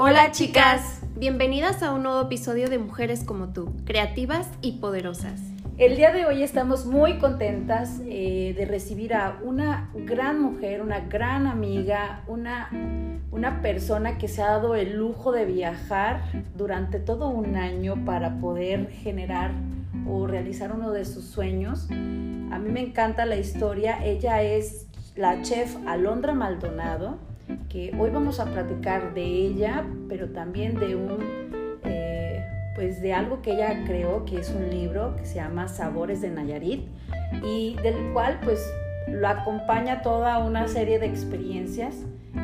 Hola 0.00 0.30
chicas, 0.30 1.00
bienvenidas 1.16 1.82
a 1.82 1.92
un 1.92 2.04
nuevo 2.04 2.20
episodio 2.20 2.70
de 2.70 2.78
Mujeres 2.78 3.24
como 3.24 3.48
tú, 3.48 3.74
creativas 3.84 4.48
y 4.62 4.78
poderosas. 4.78 5.40
El 5.76 5.96
día 5.96 6.12
de 6.12 6.24
hoy 6.24 6.44
estamos 6.44 6.86
muy 6.86 7.18
contentas 7.18 8.00
eh, 8.06 8.54
de 8.56 8.64
recibir 8.64 9.12
a 9.12 9.40
una 9.42 9.90
gran 9.94 10.40
mujer, 10.40 10.82
una 10.82 11.00
gran 11.00 11.48
amiga, 11.48 12.22
una, 12.28 12.70
una 13.32 13.60
persona 13.60 14.18
que 14.18 14.28
se 14.28 14.40
ha 14.40 14.46
dado 14.46 14.76
el 14.76 14.96
lujo 14.96 15.32
de 15.32 15.46
viajar 15.46 16.22
durante 16.54 17.00
todo 17.00 17.28
un 17.30 17.56
año 17.56 18.04
para 18.04 18.38
poder 18.38 18.92
generar 18.92 19.50
o 20.06 20.28
realizar 20.28 20.70
uno 20.70 20.92
de 20.92 21.06
sus 21.06 21.24
sueños. 21.24 21.90
A 21.90 22.60
mí 22.60 22.70
me 22.70 22.82
encanta 22.82 23.26
la 23.26 23.34
historia. 23.34 23.98
Ella 24.04 24.42
es 24.42 24.86
la 25.16 25.42
chef 25.42 25.76
Alondra 25.88 26.34
Maldonado, 26.34 27.18
que 27.68 27.94
hoy 27.98 28.10
vamos 28.10 28.40
a 28.40 28.46
platicar 28.46 29.14
de 29.14 29.24
ella, 29.24 29.84
pero 30.08 30.30
también 30.30 30.78
de 30.78 30.96
un 30.96 31.48
pues 32.78 33.02
de 33.02 33.12
algo 33.12 33.42
que 33.42 33.54
ella 33.54 33.82
creó, 33.86 34.24
que 34.24 34.38
es 34.38 34.50
un 34.50 34.70
libro 34.70 35.16
que 35.16 35.26
se 35.26 35.34
llama 35.34 35.66
Sabores 35.66 36.20
de 36.20 36.30
Nayarit 36.30 36.86
y 37.42 37.74
del 37.82 38.12
cual 38.12 38.38
pues 38.44 38.64
lo 39.08 39.26
acompaña 39.26 40.00
toda 40.00 40.38
una 40.38 40.68
serie 40.68 41.00
de 41.00 41.06
experiencias 41.06 41.96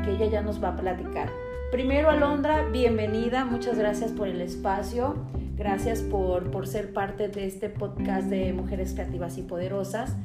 que 0.04 0.10
ella 0.10 0.26
ya 0.26 0.42
nos 0.42 0.60
va 0.60 0.70
a 0.70 0.76
platicar. 0.76 1.30
Primero, 1.70 2.10
Alondra, 2.10 2.64
bienvenida, 2.64 3.44
muchas 3.44 3.78
gracias 3.78 4.10
por 4.10 4.26
el 4.26 4.40
espacio, 4.40 5.14
gracias 5.56 6.02
por, 6.02 6.50
por 6.50 6.66
ser 6.66 6.92
parte 6.92 7.28
de 7.28 7.46
este 7.46 7.68
podcast 7.68 8.26
de 8.26 8.52
Mujeres 8.52 8.92
Creativas 8.92 9.38
y 9.38 9.42
Poderosas. 9.42 10.16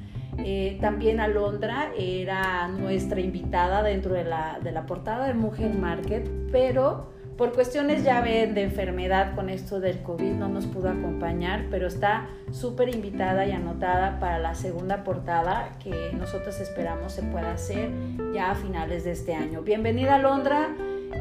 Eh, 0.45 0.77
también 0.81 1.19
Alondra 1.19 1.91
era 1.97 2.67
nuestra 2.67 3.19
invitada 3.19 3.83
dentro 3.83 4.13
de 4.13 4.23
la, 4.23 4.59
de 4.63 4.71
la 4.71 4.85
portada 4.85 5.27
de 5.27 5.33
Mujer 5.33 5.73
Market, 5.73 6.29
pero 6.51 7.09
por 7.39 7.53
cuestiones 7.53 8.03
ya 8.03 8.19
ven 8.19 8.53
de 8.53 8.63
enfermedad 8.63 9.33
con 9.33 9.49
esto 9.49 9.79
del 9.79 10.01
COVID 10.01 10.33
no 10.33 10.49
nos 10.49 10.65
pudo 10.65 10.89
acompañar, 10.89 11.67
pero 11.71 11.87
está 11.87 12.27
súper 12.51 12.93
invitada 12.93 13.45
y 13.45 13.51
anotada 13.51 14.19
para 14.19 14.39
la 14.39 14.55
segunda 14.55 15.05
portada 15.05 15.69
que 15.81 16.11
nosotros 16.17 16.59
esperamos 16.59 17.13
se 17.13 17.23
pueda 17.23 17.53
hacer 17.53 17.91
ya 18.33 18.51
a 18.51 18.55
finales 18.55 19.05
de 19.05 19.11
este 19.11 19.35
año. 19.35 19.61
Bienvenida 19.61 20.17
Londra, 20.17 20.67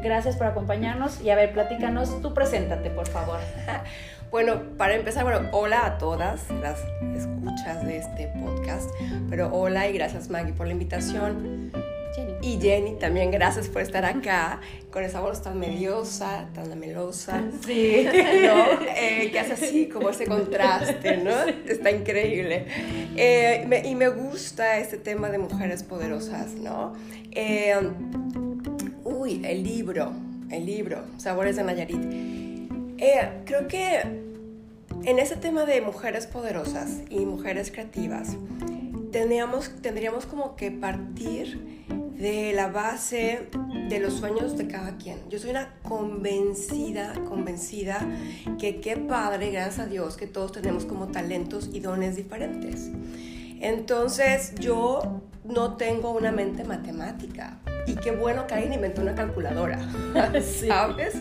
gracias 0.03 0.35
por 0.35 0.47
acompañarnos 0.47 1.21
y 1.21 1.29
a 1.29 1.35
ver, 1.35 1.53
platícanos, 1.53 2.21
tú 2.21 2.33
preséntate 2.33 2.89
por 2.89 3.07
favor. 3.07 3.39
Bueno, 4.31 4.61
para 4.77 4.93
empezar, 4.93 5.23
bueno, 5.23 5.49
hola 5.51 5.87
a 5.87 5.97
todas 5.97 6.51
las 6.51 6.79
escuchas 7.15 7.83
de 7.83 7.97
este 7.97 8.27
podcast, 8.39 8.87
pero 9.27 9.51
hola 9.51 9.87
y 9.89 9.93
gracias 9.93 10.29
Maggie 10.29 10.53
por 10.53 10.67
la 10.67 10.73
invitación. 10.73 11.71
Y 12.41 12.59
Jenny, 12.61 12.93
también 12.93 13.31
gracias 13.31 13.67
por 13.67 13.81
estar 13.81 14.05
acá 14.05 14.61
con 14.91 15.03
esa 15.03 15.19
voz 15.19 15.41
tan 15.41 15.59
mediosa, 15.59 16.47
tan 16.53 16.79
melosa. 16.79 17.41
Sí. 17.65 18.05
¿No? 18.05 18.87
Eh, 18.95 19.29
que 19.31 19.39
hace 19.39 19.53
así 19.53 19.89
como 19.89 20.11
ese 20.11 20.25
contraste, 20.25 21.17
¿no? 21.17 21.31
Está 21.67 21.89
increíble. 21.89 22.67
Eh, 23.15 23.83
y 23.83 23.95
me 23.95 24.09
gusta 24.09 24.77
este 24.77 24.97
tema 24.97 25.29
de 25.29 25.39
mujeres 25.39 25.81
poderosas, 25.81 26.53
¿no? 26.53 26.93
Eh, 27.31 27.75
uy, 29.03 29.41
el 29.43 29.63
libro, 29.63 30.13
el 30.51 30.65
libro, 30.67 31.03
Sabores 31.17 31.55
de 31.55 31.63
Nayarit. 31.63 32.48
Creo 33.45 33.67
que 33.67 34.01
en 35.03 35.19
ese 35.19 35.35
tema 35.35 35.65
de 35.65 35.81
mujeres 35.81 36.27
poderosas 36.27 37.01
y 37.09 37.19
mujeres 37.25 37.71
creativas, 37.71 38.35
tendríamos, 39.11 39.71
tendríamos 39.81 40.25
como 40.25 40.55
que 40.55 40.71
partir 40.71 41.85
de 42.19 42.51
la 42.53 42.67
base 42.67 43.47
de 43.87 43.99
los 43.99 44.15
sueños 44.15 44.57
de 44.57 44.67
cada 44.67 44.97
quien. 44.97 45.17
Yo 45.29 45.39
soy 45.39 45.51
una 45.51 45.73
convencida, 45.83 47.13
convencida 47.27 48.05
que 48.59 48.81
qué 48.81 48.97
padre, 48.97 49.51
gracias 49.51 49.79
a 49.79 49.85
Dios, 49.85 50.17
que 50.17 50.27
todos 50.27 50.51
tenemos 50.51 50.85
como 50.85 51.07
talentos 51.07 51.69
y 51.71 51.79
dones 51.79 52.17
diferentes. 52.17 52.89
Entonces 53.61 54.53
yo 54.55 55.21
no 55.45 55.77
tengo 55.77 56.11
una 56.11 56.31
mente 56.31 56.65
matemática 56.65 57.57
y 57.87 57.95
qué 57.95 58.11
bueno 58.11 58.45
que 58.47 58.53
alguien 58.53 58.73
inventó 58.73 59.01
una 59.01 59.15
calculadora, 59.15 59.79
¿sabes? 60.67 61.15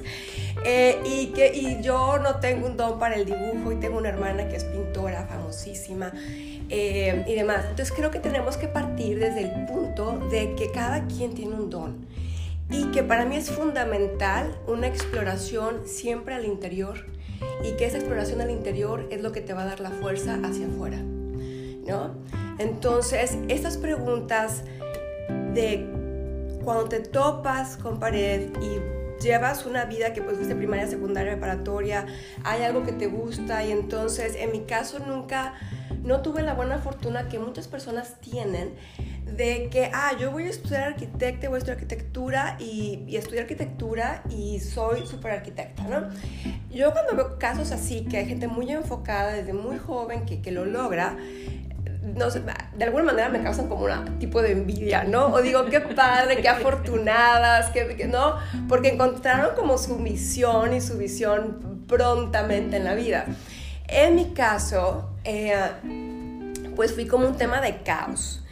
Eh, 0.64 1.00
y, 1.04 1.26
que, 1.28 1.54
y 1.54 1.80
yo 1.82 2.18
no 2.18 2.36
tengo 2.36 2.66
un 2.66 2.76
don 2.76 2.98
para 2.98 3.14
el 3.14 3.24
dibujo 3.24 3.72
y 3.72 3.76
tengo 3.76 3.98
una 3.98 4.08
hermana 4.08 4.48
que 4.48 4.56
es 4.56 4.64
pintora 4.64 5.24
famosísima 5.26 6.12
eh, 6.68 7.24
y 7.26 7.34
demás. 7.34 7.64
Entonces 7.70 7.92
creo 7.92 8.10
que 8.10 8.18
tenemos 8.18 8.56
que 8.56 8.68
partir 8.68 9.18
desde 9.18 9.42
el 9.42 9.66
punto 9.66 10.18
de 10.30 10.54
que 10.54 10.70
cada 10.72 11.06
quien 11.06 11.34
tiene 11.34 11.54
un 11.54 11.70
don 11.70 12.06
y 12.70 12.90
que 12.90 13.02
para 13.02 13.24
mí 13.24 13.36
es 13.36 13.50
fundamental 13.50 14.58
una 14.66 14.88
exploración 14.88 15.86
siempre 15.86 16.34
al 16.34 16.44
interior 16.44 17.06
y 17.64 17.76
que 17.76 17.86
esa 17.86 17.98
exploración 17.98 18.40
al 18.40 18.50
interior 18.50 19.06
es 19.10 19.22
lo 19.22 19.32
que 19.32 19.40
te 19.40 19.54
va 19.54 19.62
a 19.62 19.66
dar 19.66 19.80
la 19.80 19.90
fuerza 19.90 20.38
hacia 20.44 20.66
afuera, 20.66 20.98
¿no? 20.98 22.14
Entonces, 22.58 23.38
estas 23.48 23.76
preguntas 23.76 24.64
de 25.54 25.86
cuando 26.64 26.88
te 26.88 27.00
topas 27.00 27.76
con 27.76 27.98
pared 28.00 28.50
y 28.60 28.97
llevas 29.20 29.66
una 29.66 29.84
vida 29.84 30.12
que 30.12 30.22
pues 30.22 30.36
fuiste 30.36 30.54
primaria, 30.54 30.86
secundaria, 30.86 31.32
preparatoria, 31.32 32.06
hay 32.44 32.62
algo 32.62 32.84
que 32.84 32.92
te 32.92 33.06
gusta 33.06 33.64
y 33.64 33.72
entonces 33.72 34.34
en 34.36 34.52
mi 34.52 34.62
caso 34.62 34.98
nunca 35.00 35.54
no 36.02 36.22
tuve 36.22 36.42
la 36.42 36.54
buena 36.54 36.78
fortuna 36.78 37.28
que 37.28 37.38
muchas 37.38 37.68
personas 37.68 38.20
tienen 38.20 38.74
de 39.36 39.68
que, 39.70 39.90
ah, 39.92 40.12
yo 40.18 40.30
voy 40.30 40.44
a 40.44 40.48
estudiar 40.48 40.84
arquitecta, 40.84 41.48
voy 41.48 41.56
a 41.56 41.58
estudiar 41.58 41.76
arquitectura 41.78 42.56
y, 42.58 43.04
y 43.06 43.16
estudiar 43.16 43.42
arquitectura 43.42 44.22
y 44.30 44.58
soy 44.60 45.06
súper 45.06 45.32
arquitecta, 45.32 45.82
¿no? 45.84 46.08
Yo 46.70 46.92
cuando 46.92 47.14
veo 47.14 47.38
casos 47.38 47.72
así, 47.72 48.04
que 48.04 48.18
hay 48.18 48.26
gente 48.26 48.48
muy 48.48 48.70
enfocada 48.70 49.32
desde 49.32 49.52
muy 49.52 49.78
joven 49.78 50.24
que, 50.24 50.40
que 50.40 50.50
lo 50.50 50.64
logra, 50.64 51.16
no 52.14 52.30
sé, 52.30 52.42
de 52.76 52.84
alguna 52.84 53.04
manera 53.04 53.28
me 53.28 53.42
causan 53.42 53.68
como 53.68 53.84
un 53.84 54.18
tipo 54.18 54.42
de 54.42 54.52
envidia, 54.52 55.04
¿no? 55.04 55.26
O 55.26 55.42
digo, 55.42 55.66
qué 55.66 55.80
padre, 55.80 56.40
qué 56.40 56.48
afortunadas, 56.48 57.70
que, 57.70 58.06
¿no? 58.06 58.36
Porque 58.68 58.88
encontraron 58.88 59.54
como 59.54 59.78
su 59.78 59.98
misión 59.98 60.74
y 60.74 60.80
su 60.80 60.98
visión 60.98 61.84
prontamente 61.86 62.76
en 62.76 62.84
la 62.84 62.94
vida. 62.94 63.26
En 63.86 64.16
mi 64.16 64.32
caso, 64.32 65.10
eh, 65.24 65.54
pues 66.76 66.94
fui 66.94 67.06
como 67.06 67.26
un 67.26 67.36
tema 67.36 67.60
de 67.60 67.78
caos. 67.78 68.42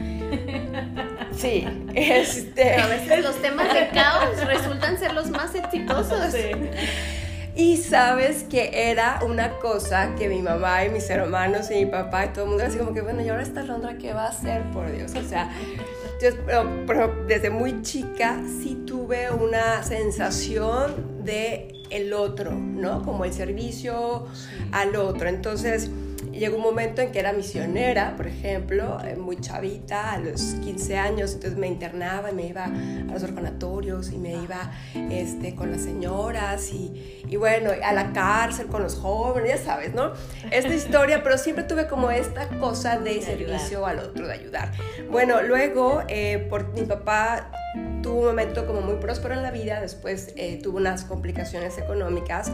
Sí, 1.31 1.67
este... 1.93 2.75
a 2.75 2.87
veces 2.87 3.23
los 3.23 3.39
temas 3.41 3.71
de 3.73 3.89
caos 3.89 4.43
resultan 4.45 4.97
ser 4.97 5.13
los 5.13 5.29
más 5.29 5.53
exitosos. 5.53 6.31
Sí. 6.31 6.51
Y 7.57 7.77
sabes 7.77 8.43
que 8.43 8.69
era 8.91 9.19
una 9.25 9.57
cosa 9.57 10.13
que 10.15 10.29
mi 10.29 10.43
mamá 10.43 10.85
y 10.85 10.89
mis 10.89 11.09
hermanos 11.09 11.71
y 11.71 11.85
mi 11.85 11.85
papá 11.87 12.25
y 12.25 12.29
todo 12.29 12.43
el 12.43 12.49
mundo 12.51 12.63
así 12.63 12.77
como 12.77 12.93
que, 12.93 13.01
bueno, 13.01 13.23
¿y 13.23 13.29
ahora 13.29 13.41
esta 13.41 13.63
Londra 13.63 13.97
qué 13.97 14.13
va 14.13 14.25
a 14.25 14.29
hacer, 14.29 14.61
por 14.71 14.91
Dios? 14.91 15.15
O 15.15 15.27
sea, 15.27 15.49
yo, 16.21 16.29
pero, 16.85 17.25
desde 17.27 17.49
muy 17.49 17.81
chica 17.81 18.39
sí 18.61 18.83
tuve 18.85 19.31
una 19.31 19.81
sensación 19.81 21.23
de 21.25 21.73
el 21.89 22.13
otro, 22.13 22.51
¿no? 22.51 23.01
Como 23.01 23.25
el 23.25 23.33
servicio 23.33 24.27
al 24.71 24.95
otro. 24.95 25.27
Entonces, 25.27 25.89
llegó 26.37 26.57
un 26.57 26.63
momento 26.63 27.01
en 27.01 27.11
que 27.11 27.19
era 27.19 27.33
misionera, 27.33 28.15
por 28.15 28.27
ejemplo, 28.27 28.97
eh, 29.03 29.15
muy 29.15 29.39
chavita, 29.39 30.13
a 30.13 30.19
los 30.19 30.41
15 30.63 30.97
años, 30.97 31.33
entonces 31.33 31.57
me 31.57 31.67
internaba 31.67 32.31
y 32.31 32.33
me 32.33 32.47
iba 32.47 32.65
a 32.65 32.69
los 33.11 33.23
orfanatorios 33.23 34.11
y 34.11 34.17
me 34.17 34.33
iba 34.33 34.71
este, 35.11 35.55
con 35.55 35.71
las 35.71 35.81
señoras 35.81 36.71
y, 36.71 37.23
y 37.27 37.35
bueno, 37.35 37.71
a 37.83 37.93
la 37.93 38.13
cárcel 38.13 38.67
con 38.67 38.83
los 38.83 38.95
jóvenes, 38.95 39.49
ya 39.49 39.57
sabes, 39.57 39.93
¿no? 39.93 40.13
Esta 40.51 40.73
historia, 40.73 41.23
pero 41.23 41.37
siempre 41.37 41.63
tuve 41.63 41.87
como 41.87 42.11
esta 42.11 42.47
cosa 42.59 42.97
de, 42.99 43.21
servicio 43.21 43.85
al 43.85 43.99
otro, 43.99 44.27
de 44.27 44.33
ayudar. 44.33 44.71
Bueno, 45.09 45.41
luego, 45.41 46.03
eh, 46.07 46.45
por 46.49 46.73
mi 46.73 46.83
papá 46.83 47.51
tuvo 48.01 48.19
un 48.19 48.25
momento 48.27 48.65
como 48.65 48.81
muy 48.81 48.95
próspero 48.95 49.33
en 49.33 49.43
la 49.43 49.51
vida, 49.51 49.81
después 49.81 50.33
eh, 50.35 50.59
tuvo 50.61 50.77
unas 50.77 51.03
complicaciones 51.03 51.77
económicas 51.77 52.51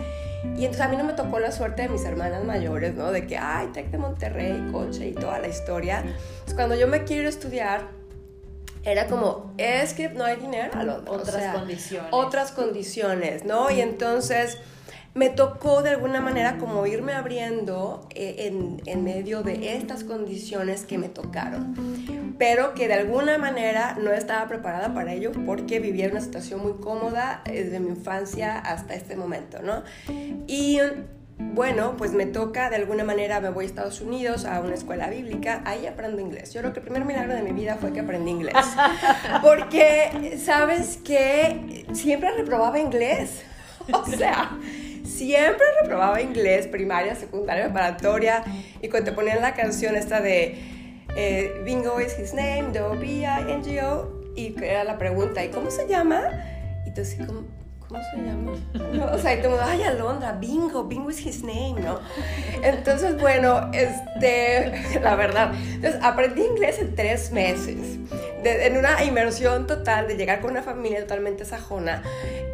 y 0.58 0.66
entonces 0.66 0.82
a 0.82 0.88
mí 0.88 0.98
no 0.98 1.04
me 1.04 1.14
tocó 1.14 1.40
la 1.40 1.52
suerte 1.52 1.84
de 1.84 1.90
mis 1.90 2.04
hermanas 2.06 2.44
mayores, 2.44 2.96
¿no? 2.96 3.12
De 3.12 3.28
que, 3.28 3.38
ay, 3.38 3.68
Tec 3.68 3.92
de 3.92 3.98
Monterrey, 3.98 4.70
coche 4.72 5.08
y 5.08 5.14
toda 5.14 5.40
la 5.40 5.48
historia. 5.48 6.00
Entonces 6.00 6.54
cuando 6.56 6.76
yo 6.76 6.88
me 6.88 7.04
quiero 7.04 7.30
estudiar, 7.30 7.88
era 8.84 9.08
como, 9.08 9.54
es 9.58 9.94
que 9.94 10.10
no 10.10 10.26
hay 10.26 10.36
dinero, 10.38 10.72
Otras 11.08 11.56
condiciones. 11.56 12.10
Otras 12.12 12.52
condiciones, 12.52 13.46
¿no? 13.46 13.72
Y 13.72 13.80
entonces 13.80 14.58
me 15.14 15.30
tocó 15.30 15.84
de 15.84 15.92
alguna 15.92 16.22
manera 16.22 16.58
como 16.58 16.86
irme 16.88 17.14
abriendo 17.14 18.08
eh, 18.16 18.48
en, 18.48 18.82
en, 18.86 19.04
medio 19.04 19.44
de 19.44 19.76
estas 19.76 20.04
condiciones 20.04 20.86
que 20.86 20.98
me 20.98 21.08
tocaron, 21.08 22.36
pero 22.40 22.74
que 22.74 22.88
de 22.88 22.96
alguna 22.96 23.38
manera 23.38 23.96
no 24.02 24.12
estaba 24.12 24.48
preparada 24.48 24.94
para 24.94 25.14
ello 25.14 25.32
porque 25.46 25.80
vivía 25.80 26.10
una 26.10 26.22
situación 26.22 26.62
muy 26.62 26.74
cómoda 26.74 27.42
desde 27.46 27.80
mi 27.80 27.90
infancia 27.90 28.58
hasta 28.58 28.96
este 28.96 29.16
momento, 29.16 29.62
¿no? 29.62 29.84
Y 30.48 30.80
bueno, 31.38 31.96
pues 31.98 32.14
me 32.14 32.26
toca, 32.26 32.70
de 32.70 32.78
alguna 32.78 33.04
manera 33.04 33.40
me 33.40 33.50
voy 33.50 33.66
a 33.66 33.68
Estados 33.68 34.02
Unidos 34.02 34.46
a 34.46 34.60
una 34.62 34.74
escuela 34.74 35.10
bíblica, 35.10 35.62
ahí 35.66 35.86
aprendo 35.86 36.22
inglés. 36.22 36.54
Yo 36.54 36.62
creo 36.62 36.74
que 36.74 36.80
el 36.80 36.86
primer 36.86 37.06
milagro 37.06 37.34
de 37.36 37.44
mi 37.44 37.52
vida 37.52 37.78
fue 37.80 37.92
que 37.92 38.00
aprendí 38.00 38.32
inglés. 38.32 38.56
Porque, 39.42 40.40
¿sabes 40.44 40.98
que 40.98 41.86
Siempre 41.94 42.32
reprobaba 42.36 42.80
inglés. 42.80 43.44
o 43.94 44.06
sea, 44.06 44.58
siempre 45.14 45.66
reprobaba 45.82 46.22
inglés, 46.22 46.68
primaria, 46.68 47.16
secundaria, 47.16 47.66
preparatoria, 47.66 48.44
y 48.82 48.90
cuando 48.90 49.12
te 49.12 49.16
ponían 49.16 49.42
la 49.42 49.54
canción 49.54 49.96
esta 49.96 50.22
de 50.22 50.58
eh, 51.16 51.62
Bingo 51.64 52.00
is 52.00 52.18
his 52.18 52.34
name, 52.34 52.72
D-O-B-I-N-G-O, 52.72 54.24
y 54.36 54.56
era 54.64 54.84
la 54.84 54.98
pregunta, 54.98 55.44
¿y 55.44 55.50
cómo 55.50 55.70
se 55.70 55.88
llama? 55.88 56.22
Y 56.86 56.92
tú 56.92 57.02
así 57.02 57.18
como, 57.18 57.44
¿cómo 57.88 58.00
se 58.12 58.18
llama? 58.18 59.12
o 59.14 59.18
sea, 59.20 59.36
y 59.36 59.38
todo 59.38 59.56
el 59.56 59.60
mundo, 59.60 59.66
ay, 59.66 59.84
Alondra, 59.84 60.32
Bingo, 60.34 60.86
Bingo 60.86 61.12
is 61.12 61.24
his 61.26 61.44
name, 61.44 61.76
¿no? 61.80 62.00
Entonces, 62.64 63.20
bueno, 63.20 63.70
este, 63.74 65.00
la 65.02 65.16
verdad, 65.16 65.54
entonces 65.74 66.02
aprendí 66.04 66.42
inglés 66.44 66.80
en 66.80 66.96
tres 66.96 67.32
meses, 67.32 68.00
en 68.44 68.78
una 68.78 69.04
inmersión 69.04 69.68
total 69.68 70.08
de 70.08 70.16
llegar 70.16 70.42
con 70.42 70.52
una 70.52 70.64
familia 70.64 71.02
totalmente 71.02 71.46
sajona, 71.46 72.04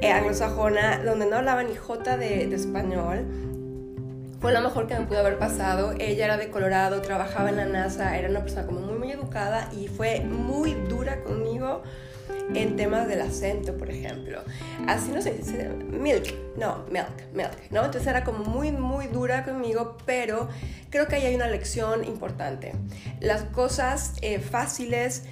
eh, 0.02 0.12
anglosajona, 0.12 1.04
donde 1.04 1.26
no 1.26 1.38
hablaba 1.38 1.64
ni 1.64 1.76
jota 1.76 2.18
de, 2.18 2.48
de 2.48 2.56
español, 2.56 3.26
fue 4.40 4.54
lo 4.54 4.62
mejor 4.62 4.88
que 4.88 4.98
me 4.98 5.06
pudo 5.06 5.20
haber 5.20 5.38
pasado. 5.38 5.94
Ella 6.00 6.26
era 6.26 6.38
de 6.38 6.50
Colorado, 6.50 7.02
trabajaba 7.02 7.50
en 7.50 7.58
la 7.58 7.66
NASA, 7.66 8.18
era 8.18 8.30
una 8.30 8.42
persona 8.42 8.66
como 8.66 8.80
muy, 8.80 8.98
muy 8.98 9.12
educada 9.12 9.70
y 9.78 9.88
fue 9.88 10.22
muy 10.22 10.74
dura 10.74 11.22
conmigo 11.24 11.84
en 12.54 12.76
temas 12.76 13.08
del 13.08 13.22
acento, 13.22 13.78
por 13.78 13.90
ejemplo. 13.90 14.42
Así 14.88 15.12
no 15.12 15.22
sé, 15.22 15.34
milk, 15.92 16.34
no, 16.58 16.86
milk, 16.90 17.34
milk, 17.34 17.72
¿no? 17.72 17.86
Entonces 17.86 18.08
era 18.08 18.24
como 18.24 18.44
muy, 18.46 18.72
muy 18.72 19.08
dura 19.08 19.44
conmigo, 19.44 19.98
pero 20.06 20.48
creo 20.90 21.08
que 21.08 21.16
ahí 21.16 21.26
hay 21.26 21.36
una 21.36 21.48
lección 21.48 22.06
importante. 22.06 22.74
Las 23.20 23.44
cosas 23.44 24.14
eh, 24.22 24.40
fáciles 24.40 25.24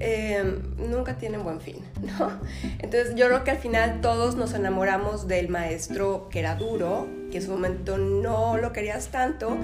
eh, 0.00 0.60
nunca 0.78 1.16
tienen 1.16 1.42
buen 1.42 1.60
fin, 1.60 1.76
¿no? 2.02 2.30
Entonces 2.78 3.14
yo 3.14 3.26
creo 3.26 3.44
que 3.44 3.50
al 3.50 3.58
final 3.58 4.00
todos 4.00 4.36
nos 4.36 4.54
enamoramos 4.54 5.28
del 5.28 5.48
maestro 5.48 6.28
que 6.30 6.40
era 6.40 6.56
duro, 6.56 7.06
que 7.30 7.38
en 7.38 7.42
su 7.42 7.50
momento 7.50 7.98
no 7.98 8.56
lo 8.56 8.72
querías 8.72 9.08
tanto, 9.08 9.56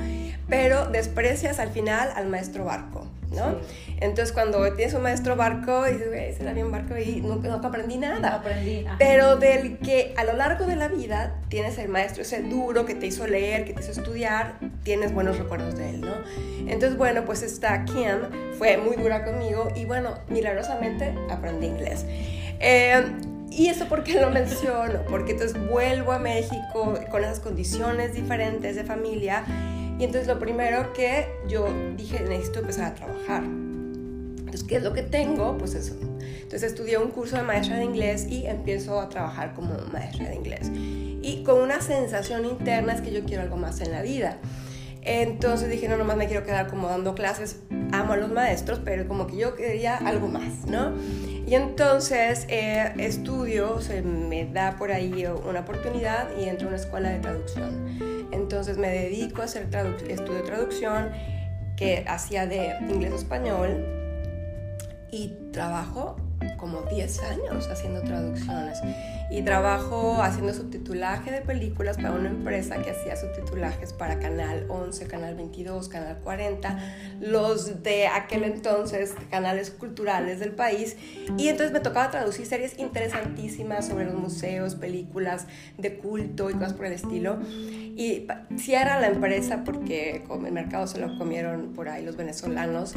pero 0.48 0.86
desprecias 0.86 1.58
al 1.58 1.70
final 1.70 2.10
al 2.14 2.28
maestro 2.28 2.64
barco, 2.64 3.06
¿no? 3.30 3.58
Entonces 4.00 4.32
cuando 4.32 4.72
tienes 4.74 4.94
un 4.94 5.02
maestro 5.02 5.36
barco, 5.36 5.84
dices, 5.84 6.08
ese 6.12 6.42
era 6.42 6.52
bien 6.52 6.70
barco 6.70 6.96
y 6.96 7.20
nunca, 7.20 7.52
aprendí 7.54 7.96
nada. 7.96 8.30
No 8.30 8.36
aprendí. 8.36 8.84
Pero 8.98 9.36
del 9.36 9.78
que 9.78 10.14
a 10.16 10.24
lo 10.24 10.34
largo 10.34 10.66
de 10.66 10.76
la 10.76 10.88
vida 10.88 11.40
tienes 11.48 11.78
el 11.78 11.88
maestro 11.88 12.22
ese 12.22 12.42
duro 12.42 12.84
que 12.84 12.94
te 12.94 13.06
hizo 13.06 13.26
leer, 13.26 13.64
que 13.64 13.72
te 13.72 13.80
hizo 13.80 13.92
estudiar, 13.92 14.58
tienes 14.82 15.12
buenos 15.12 15.38
recuerdos 15.38 15.76
de 15.76 15.90
él, 15.90 16.00
¿no? 16.00 16.14
Entonces, 16.66 16.96
bueno, 16.96 17.24
pues 17.24 17.42
esta 17.42 17.84
Kim 17.84 17.94
fue 18.58 18.76
muy 18.76 18.96
dura 18.96 19.24
conmigo 19.24 19.68
y 19.74 19.84
bueno, 19.84 20.18
milagrosamente 20.28 21.14
aprendí 21.30 21.66
inglés. 21.66 22.04
Eh, 22.60 23.02
¿Y 23.56 23.68
eso 23.68 23.86
por 23.86 24.02
qué 24.02 24.20
lo 24.20 24.30
menciono? 24.30 25.02
Porque 25.08 25.32
entonces 25.32 25.56
vuelvo 25.68 26.12
a 26.12 26.18
México 26.18 26.98
con 27.10 27.22
esas 27.22 27.38
condiciones 27.38 28.12
diferentes 28.12 28.74
de 28.74 28.82
familia 28.84 29.44
y 29.98 30.04
entonces 30.04 30.26
lo 30.26 30.40
primero 30.40 30.92
que 30.92 31.26
yo 31.48 31.68
dije, 31.96 32.20
necesito 32.20 32.58
empezar 32.60 32.92
a 32.92 32.94
trabajar. 32.94 33.44
Entonces, 33.44 34.64
¿qué 34.64 34.76
es 34.76 34.82
lo 34.82 34.92
que 34.92 35.02
tengo? 35.02 35.56
Pues 35.56 35.74
eso. 35.74 35.94
Entonces 36.20 36.64
estudié 36.64 36.98
un 36.98 37.10
curso 37.10 37.36
de 37.36 37.42
maestra 37.42 37.76
de 37.76 37.84
inglés 37.84 38.26
y 38.28 38.46
empiezo 38.46 39.00
a 39.00 39.08
trabajar 39.08 39.54
como 39.54 39.76
maestra 39.92 40.28
de 40.28 40.34
inglés. 40.34 40.70
Y 40.74 41.44
con 41.44 41.60
una 41.60 41.80
sensación 41.80 42.44
interna 42.44 42.92
es 42.92 43.02
que 43.02 43.12
yo 43.12 43.24
quiero 43.24 43.42
algo 43.42 43.56
más 43.56 43.80
en 43.80 43.92
la 43.92 44.02
vida. 44.02 44.38
Entonces 45.02 45.70
dije, 45.70 45.88
no, 45.88 45.96
nomás 45.96 46.16
me 46.16 46.26
quiero 46.26 46.44
quedar 46.44 46.66
como 46.66 46.88
dando 46.88 47.14
clases, 47.14 47.60
amo 47.92 48.14
a 48.14 48.16
los 48.16 48.32
maestros, 48.32 48.80
pero 48.84 49.06
como 49.06 49.26
que 49.26 49.36
yo 49.36 49.54
quería 49.54 49.96
algo 49.96 50.28
más, 50.28 50.66
¿no? 50.66 50.92
Y 51.46 51.54
entonces 51.54 52.46
eh, 52.48 52.92
estudio, 52.98 53.80
se 53.80 54.02
me 54.02 54.46
da 54.46 54.76
por 54.76 54.90
ahí 54.90 55.26
una 55.26 55.60
oportunidad 55.60 56.28
y 56.38 56.48
entro 56.48 56.68
a 56.68 56.70
una 56.70 56.78
escuela 56.78 57.10
de 57.10 57.18
traducción. 57.18 57.98
Entonces 58.32 58.78
me 58.78 58.88
dedico 58.88 59.42
a 59.42 59.44
hacer 59.44 59.68
estudio 60.08 60.34
de 60.34 60.42
traducción 60.42 61.10
que 61.76 62.04
hacía 62.08 62.46
de 62.46 62.74
inglés 62.88 63.12
español 63.12 63.84
y 65.10 65.36
trabajo 65.52 66.16
como 66.56 66.82
10 66.82 67.22
años 67.22 67.68
haciendo 67.68 68.02
traducciones. 68.02 68.78
Y 69.30 69.42
trabajo 69.42 70.22
haciendo 70.22 70.52
subtitulaje 70.52 71.30
de 71.30 71.40
películas 71.40 71.96
para 71.96 72.12
una 72.12 72.28
empresa 72.28 72.82
que 72.82 72.90
hacía 72.90 73.16
subtitulajes 73.16 73.92
para 73.92 74.18
Canal 74.18 74.66
11, 74.68 75.06
Canal 75.06 75.34
22, 75.34 75.88
Canal 75.88 76.18
40, 76.18 76.78
los 77.20 77.82
de 77.82 78.06
aquel 78.06 78.44
entonces 78.44 79.14
canales 79.30 79.70
culturales 79.70 80.40
del 80.40 80.52
país. 80.52 80.96
Y 81.38 81.48
entonces 81.48 81.72
me 81.72 81.80
tocaba 81.80 82.10
traducir 82.10 82.46
series 82.46 82.78
interesantísimas 82.78 83.88
sobre 83.88 84.04
los 84.04 84.14
museos, 84.14 84.74
películas 84.74 85.46
de 85.78 85.96
culto 85.96 86.50
y 86.50 86.54
cosas 86.54 86.74
por 86.74 86.86
el 86.86 86.92
estilo. 86.92 87.38
Y 87.96 88.26
si 88.56 88.74
era 88.74 89.00
la 89.00 89.08
empresa 89.08 89.62
porque 89.64 90.24
el 90.28 90.52
mercado 90.52 90.86
se 90.86 90.98
lo 90.98 91.16
comieron 91.18 91.72
por 91.72 91.88
ahí 91.88 92.04
los 92.04 92.16
venezolanos 92.16 92.94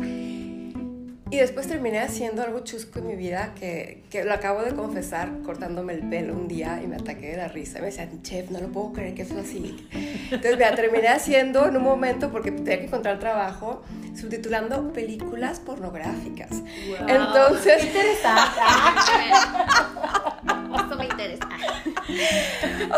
y 1.29 1.37
después 1.37 1.67
terminé 1.67 1.99
haciendo 1.99 2.41
algo 2.41 2.61
chusco 2.61 2.99
en 2.99 3.07
mi 3.07 3.15
vida 3.15 3.53
que, 3.59 4.03
que, 4.09 4.23
lo 4.23 4.33
acabo 4.33 4.61
de 4.61 4.73
confesar 4.73 5.29
cortándome 5.45 5.93
el 5.93 6.07
pelo 6.07 6.33
un 6.33 6.47
día 6.47 6.79
y 6.83 6.87
me 6.87 6.95
ataqué 6.95 7.31
de 7.31 7.37
la 7.37 7.47
risa. 7.49 7.79
Me 7.79 7.87
decían, 7.87 8.21
chef, 8.23 8.49
no 8.49 8.59
lo 8.59 8.69
puedo 8.69 8.93
creer 8.93 9.13
que 9.13 9.25
fue 9.25 9.41
así. 9.41 9.87
Entonces 10.31 10.57
me 10.57 10.65
terminé 10.71 11.09
haciendo 11.09 11.65
en 11.67 11.75
un 11.75 11.83
momento 11.83 12.31
porque 12.31 12.51
tenía 12.51 12.79
que 12.79 12.85
encontrar 12.85 13.19
trabajo 13.19 13.83
subtitulando 14.15 14.93
películas 14.93 15.59
pornográficas. 15.59 16.63
Entonces... 17.07 17.83
interesante. 17.83 18.59
Esto 20.77 20.97
me 20.97 21.05
interesa. 21.05 21.49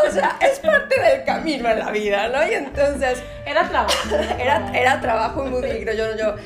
O 0.06 0.10
sea, 0.10 0.36
es 0.40 0.60
parte 0.60 1.00
del 1.00 1.24
camino 1.24 1.68
en 1.68 1.78
la 1.78 1.90
vida, 1.90 2.28
¿no? 2.28 2.48
Y 2.48 2.54
entonces... 2.54 3.22
Era 3.44 3.68
trabajo. 3.68 4.16
Era, 4.38 4.70
era 4.72 5.00
trabajo 5.00 5.44
muy 5.44 5.62
digno. 5.62 5.92
Yo, 5.92 6.16
yo, 6.16 6.36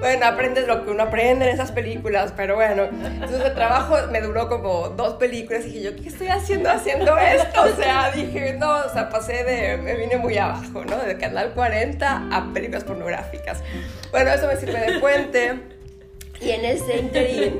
bueno, 0.00 0.26
aprendes 0.26 0.66
lo 0.66 0.84
que 0.84 0.90
uno 0.90 1.04
aprende 1.04 1.46
en 1.46 1.54
esas 1.54 1.72
películas, 1.72 2.32
pero 2.34 2.56
bueno, 2.56 2.84
entonces 2.84 3.44
el 3.44 3.54
trabajo 3.54 3.96
me 4.10 4.20
duró 4.22 4.48
como 4.48 4.88
dos 4.88 5.14
películas 5.14 5.64
y 5.66 5.68
dije 5.68 5.82
yo, 5.82 5.96
¿qué 5.96 6.08
estoy 6.08 6.28
haciendo 6.28 6.70
haciendo 6.70 7.16
esto? 7.18 7.62
O 7.62 7.76
sea, 7.76 8.10
dije, 8.10 8.54
no, 8.58 8.86
o 8.86 8.88
sea, 8.88 9.10
pasé 9.10 9.44
de, 9.44 9.76
me 9.76 9.94
vine 9.96 10.16
muy 10.16 10.38
abajo, 10.38 10.84
¿no? 10.84 10.96
De 10.96 11.18
Canal 11.18 11.52
40 11.52 12.28
a 12.32 12.52
películas 12.52 12.84
pornográficas. 12.84 13.62
Bueno, 14.10 14.30
eso 14.30 14.46
me 14.46 14.56
sirve 14.56 14.80
de 14.80 14.98
puente. 15.00 15.60
Y 16.40 16.50
en 16.50 16.64
ese 16.64 16.96
interín 16.96 17.58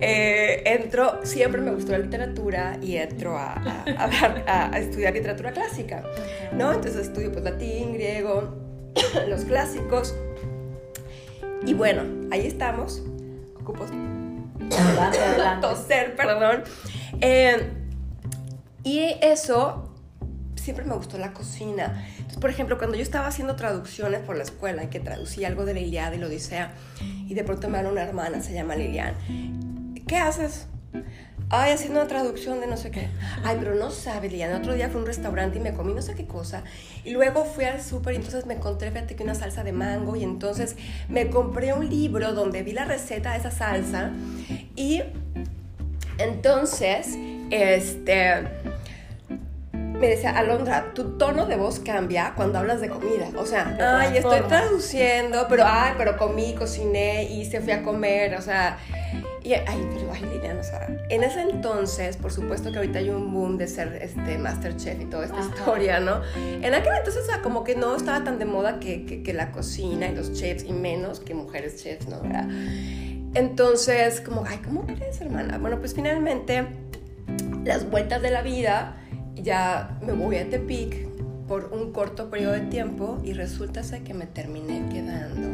eh, 0.00 0.62
entro, 0.64 1.20
siempre 1.24 1.60
me 1.60 1.70
gustó 1.72 1.92
la 1.92 1.98
literatura 1.98 2.78
y 2.80 2.96
entro 2.96 3.36
a, 3.36 3.52
a, 3.98 4.70
a, 4.72 4.78
estudiar 4.78 5.12
literatura 5.12 5.52
clásica, 5.52 6.02
¿no? 6.52 6.72
Entonces 6.72 7.08
estudio 7.08 7.30
pues 7.30 7.44
latín, 7.44 7.92
griego, 7.92 8.54
los 9.28 9.44
clásicos. 9.44 10.14
Y 11.66 11.74
bueno, 11.74 12.02
ahí 12.30 12.46
estamos. 12.46 13.02
Ocupo 13.60 13.86
toser, 15.60 16.16
perdón. 16.16 16.64
Eh, 17.20 17.70
y 18.82 19.16
eso 19.22 19.90
siempre 20.56 20.84
me 20.84 20.94
gustó 20.94 21.18
la 21.18 21.32
cocina. 21.32 22.06
Entonces, 22.16 22.38
por 22.38 22.50
ejemplo, 22.50 22.78
cuando 22.78 22.96
yo 22.96 23.02
estaba 23.02 23.26
haciendo 23.26 23.56
traducciones 23.56 24.20
por 24.20 24.36
la 24.36 24.44
escuela 24.44 24.88
que 24.90 25.00
traducía 25.00 25.48
algo 25.48 25.64
de 25.64 25.74
la 25.74 25.80
Iliada 25.80 26.14
y 26.14 26.18
la 26.18 26.26
Odisea, 26.26 26.72
y 27.00 27.34
de 27.34 27.44
pronto 27.44 27.68
me 27.68 27.82
da 27.82 27.90
una 27.90 28.02
hermana, 28.02 28.40
se 28.40 28.52
llama 28.52 28.76
Lilian, 28.76 29.14
¿qué 30.06 30.16
haces? 30.16 30.66
Ay, 31.54 31.72
haciendo 31.72 32.00
una 32.00 32.08
traducción 32.08 32.60
de 32.60 32.66
no 32.66 32.76
sé 32.76 32.90
qué. 32.90 33.08
Ay, 33.44 33.56
pero 33.58 33.74
no 33.74 33.90
sabe, 33.90 34.28
Liliana, 34.28 34.58
otro 34.58 34.74
día 34.74 34.88
fui 34.88 34.96
a 34.96 35.00
un 35.00 35.06
restaurante 35.06 35.58
y 35.58 35.60
me 35.60 35.72
comí 35.72 35.94
no 35.94 36.02
sé 36.02 36.14
qué 36.14 36.26
cosa. 36.26 36.64
Y 37.04 37.10
luego 37.10 37.44
fui 37.44 37.64
al 37.64 37.82
súper 37.82 38.14
y 38.14 38.16
entonces 38.16 38.46
me 38.46 38.54
encontré, 38.54 38.90
fíjate 38.90 39.16
que 39.16 39.22
una 39.22 39.34
salsa 39.34 39.62
de 39.62 39.72
mango 39.72 40.16
y 40.16 40.24
entonces 40.24 40.76
me 41.08 41.30
compré 41.30 41.72
un 41.72 41.88
libro 41.88 42.32
donde 42.32 42.62
vi 42.62 42.72
la 42.72 42.84
receta 42.84 43.32
de 43.32 43.38
esa 43.38 43.50
salsa 43.50 44.10
y 44.76 45.02
entonces, 46.18 47.16
este 47.50 48.44
me 49.70 50.08
decía, 50.08 50.36
Alondra, 50.36 50.92
tu 50.92 51.16
tono 51.16 51.46
de 51.46 51.56
voz 51.56 51.78
cambia 51.78 52.32
cuando 52.34 52.58
hablas 52.58 52.80
de 52.80 52.88
comida. 52.88 53.28
O 53.36 53.46
sea, 53.46 53.76
ay, 54.00 54.16
estoy 54.18 54.40
traduciendo, 54.40 55.46
pero 55.48 55.64
ay, 55.66 55.94
pero 55.96 56.16
comí, 56.16 56.54
cociné 56.54 57.24
y 57.24 57.44
se 57.44 57.60
fui 57.60 57.72
a 57.72 57.82
comer, 57.82 58.34
o 58.34 58.42
sea, 58.42 58.76
y, 59.44 59.52
ay, 59.52 59.88
pero, 59.92 60.10
ay, 60.10 60.22
Liliana, 60.22 60.62
sea, 60.62 60.88
en 61.10 61.22
ese 61.22 61.42
entonces, 61.42 62.16
por 62.16 62.32
supuesto 62.32 62.72
que 62.72 62.78
ahorita 62.78 63.00
hay 63.00 63.10
un 63.10 63.30
boom 63.30 63.58
de 63.58 63.66
ser 63.66 63.98
este 64.00 64.38
Masterchef 64.38 65.02
y 65.02 65.04
toda 65.04 65.26
esta 65.26 65.38
historia, 65.38 66.00
¿no? 66.00 66.22
En 66.34 66.72
aquel 66.72 66.94
entonces, 66.96 67.24
o 67.24 67.26
sea, 67.26 67.42
como 67.42 67.62
que 67.62 67.76
no 67.76 67.94
estaba 67.94 68.24
tan 68.24 68.38
de 68.38 68.46
moda 68.46 68.80
que, 68.80 69.04
que, 69.04 69.32
la 69.34 69.52
cocina 69.52 70.08
y 70.08 70.14
los 70.14 70.32
chefs, 70.32 70.64
y 70.64 70.72
menos 70.72 71.20
que 71.20 71.34
mujeres 71.34 71.76
chefs, 71.82 72.08
¿no? 72.08 72.22
¿verdad? 72.22 72.48
Entonces, 73.34 74.22
como, 74.22 74.44
ay, 74.46 74.60
¿cómo 74.64 74.86
crees, 74.86 75.20
hermana? 75.20 75.58
Bueno, 75.58 75.78
pues 75.78 75.92
finalmente, 75.92 76.66
las 77.64 77.90
vueltas 77.90 78.22
de 78.22 78.30
la 78.30 78.40
vida, 78.40 78.96
ya 79.34 79.98
me 80.00 80.14
voy 80.14 80.36
a 80.36 80.48
Tepic 80.48 81.06
por 81.46 81.70
un 81.74 81.92
corto 81.92 82.30
periodo 82.30 82.52
de 82.52 82.60
tiempo 82.60 83.18
y 83.22 83.34
resulta 83.34 83.82
que 84.02 84.14
me 84.14 84.26
terminé 84.26 84.88
quedando 84.90 85.48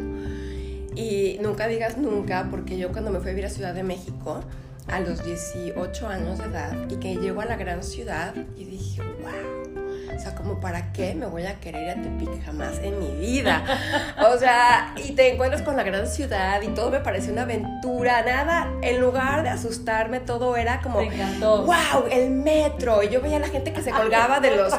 y 0.95 1.39
nunca 1.41 1.67
digas 1.67 1.97
nunca, 1.97 2.47
porque 2.49 2.77
yo 2.77 2.91
cuando 2.91 3.11
me 3.11 3.19
fui 3.19 3.29
a 3.29 3.31
vivir 3.31 3.45
a 3.45 3.49
Ciudad 3.49 3.73
de 3.73 3.83
México, 3.83 4.41
a 4.87 4.99
los 4.99 5.23
18 5.23 6.07
años 6.07 6.39
de 6.39 6.45
edad 6.45 6.75
y 6.89 6.95
que 6.95 7.15
llego 7.15 7.41
a 7.41 7.45
la 7.45 7.55
gran 7.55 7.83
ciudad 7.83 8.33
y 8.57 8.65
dije, 8.65 9.01
wow 9.01 9.80
o 10.15 10.19
sea, 10.19 10.35
como 10.35 10.59
para 10.59 10.91
qué 10.93 11.15
me 11.15 11.25
voy 11.25 11.45
a 11.45 11.55
querer 11.59 11.83
ir 11.83 11.89
a 11.89 11.95
Tepic 11.95 12.45
jamás 12.45 12.79
en 12.83 12.99
mi 12.99 13.11
vida. 13.17 13.63
O 14.31 14.37
sea, 14.37 14.93
y 14.95 15.13
te 15.13 15.33
encuentras 15.33 15.61
con 15.61 15.75
la 15.75 15.83
gran 15.83 16.07
ciudad 16.07 16.61
y 16.61 16.67
todo 16.69 16.89
me 16.89 16.99
pareció 16.99 17.33
una 17.33 17.43
aventura. 17.43 18.23
Nada, 18.23 18.67
en 18.81 18.99
lugar 18.99 19.43
de 19.43 19.49
asustarme, 19.49 20.19
todo 20.19 20.55
era 20.55 20.81
como, 20.81 20.99
wow, 21.39 22.05
el 22.09 22.29
metro. 22.31 23.03
Y 23.03 23.09
yo 23.09 23.21
veía 23.21 23.37
a 23.37 23.39
la 23.39 23.47
gente 23.47 23.73
que 23.73 23.81
se 23.81 23.91
colgaba 23.91 24.39
de 24.39 24.55
los, 24.55 24.73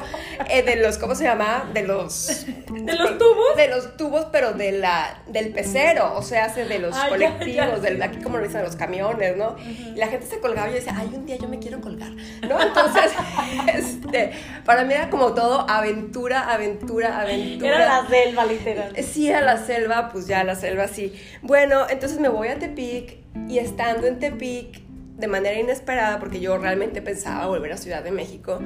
eh, 0.48 0.62
de 0.62 0.76
los, 0.76 0.98
¿cómo 0.98 1.14
se 1.14 1.24
llama? 1.24 1.70
De 1.72 1.82
los... 1.82 2.46
¿De 2.70 2.94
los 2.94 3.18
tubos? 3.18 3.56
De 3.56 3.68
los 3.68 3.96
tubos, 3.96 4.26
pero 4.32 4.52
de 4.52 4.72
la, 4.72 5.18
del 5.26 5.52
pecero, 5.52 6.14
o 6.16 6.22
sea, 6.22 6.48
de 6.48 6.78
los 6.78 6.96
colectivos, 6.96 7.82
Del, 7.82 8.00
aquí 8.02 8.18
como 8.22 8.38
lo 8.38 8.44
dicen 8.44 8.62
los 8.62 8.76
camiones, 8.76 9.36
¿no? 9.36 9.56
Y 9.58 9.96
la 9.96 10.08
gente 10.08 10.26
se 10.26 10.40
colgaba 10.40 10.68
y 10.68 10.72
yo 10.72 10.76
decía, 10.76 10.94
ay, 10.96 11.10
un 11.14 11.26
día 11.26 11.36
yo 11.36 11.48
me 11.48 11.58
quiero 11.58 11.80
colgar, 11.80 12.10
¿no? 12.48 12.60
Entonces, 12.60 13.12
este, 13.74 14.32
para 14.64 14.84
mí 14.84 14.94
era 14.94 15.10
como 15.10 15.21
todo 15.30 15.68
aventura, 15.70 16.52
aventura, 16.52 17.20
aventura. 17.20 17.76
Era 17.76 18.02
la 18.02 18.08
selva, 18.08 18.44
literal. 18.44 18.96
Sí, 19.04 19.28
era 19.28 19.40
la 19.40 19.64
selva, 19.64 20.10
pues 20.12 20.26
ya 20.26 20.42
la 20.42 20.56
selva 20.56 20.88
sí. 20.88 21.14
Bueno, 21.42 21.86
entonces 21.88 22.18
me 22.18 22.28
voy 22.28 22.48
a 22.48 22.58
Tepic 22.58 23.18
y 23.48 23.58
estando 23.58 24.06
en 24.08 24.18
Tepic 24.18 24.82
de 25.16 25.28
manera 25.28 25.58
inesperada, 25.58 26.18
porque 26.18 26.40
yo 26.40 26.58
realmente 26.58 27.00
pensaba 27.00 27.46
volver 27.46 27.72
a 27.72 27.76
Ciudad 27.76 28.02
de 28.02 28.10
México, 28.10 28.60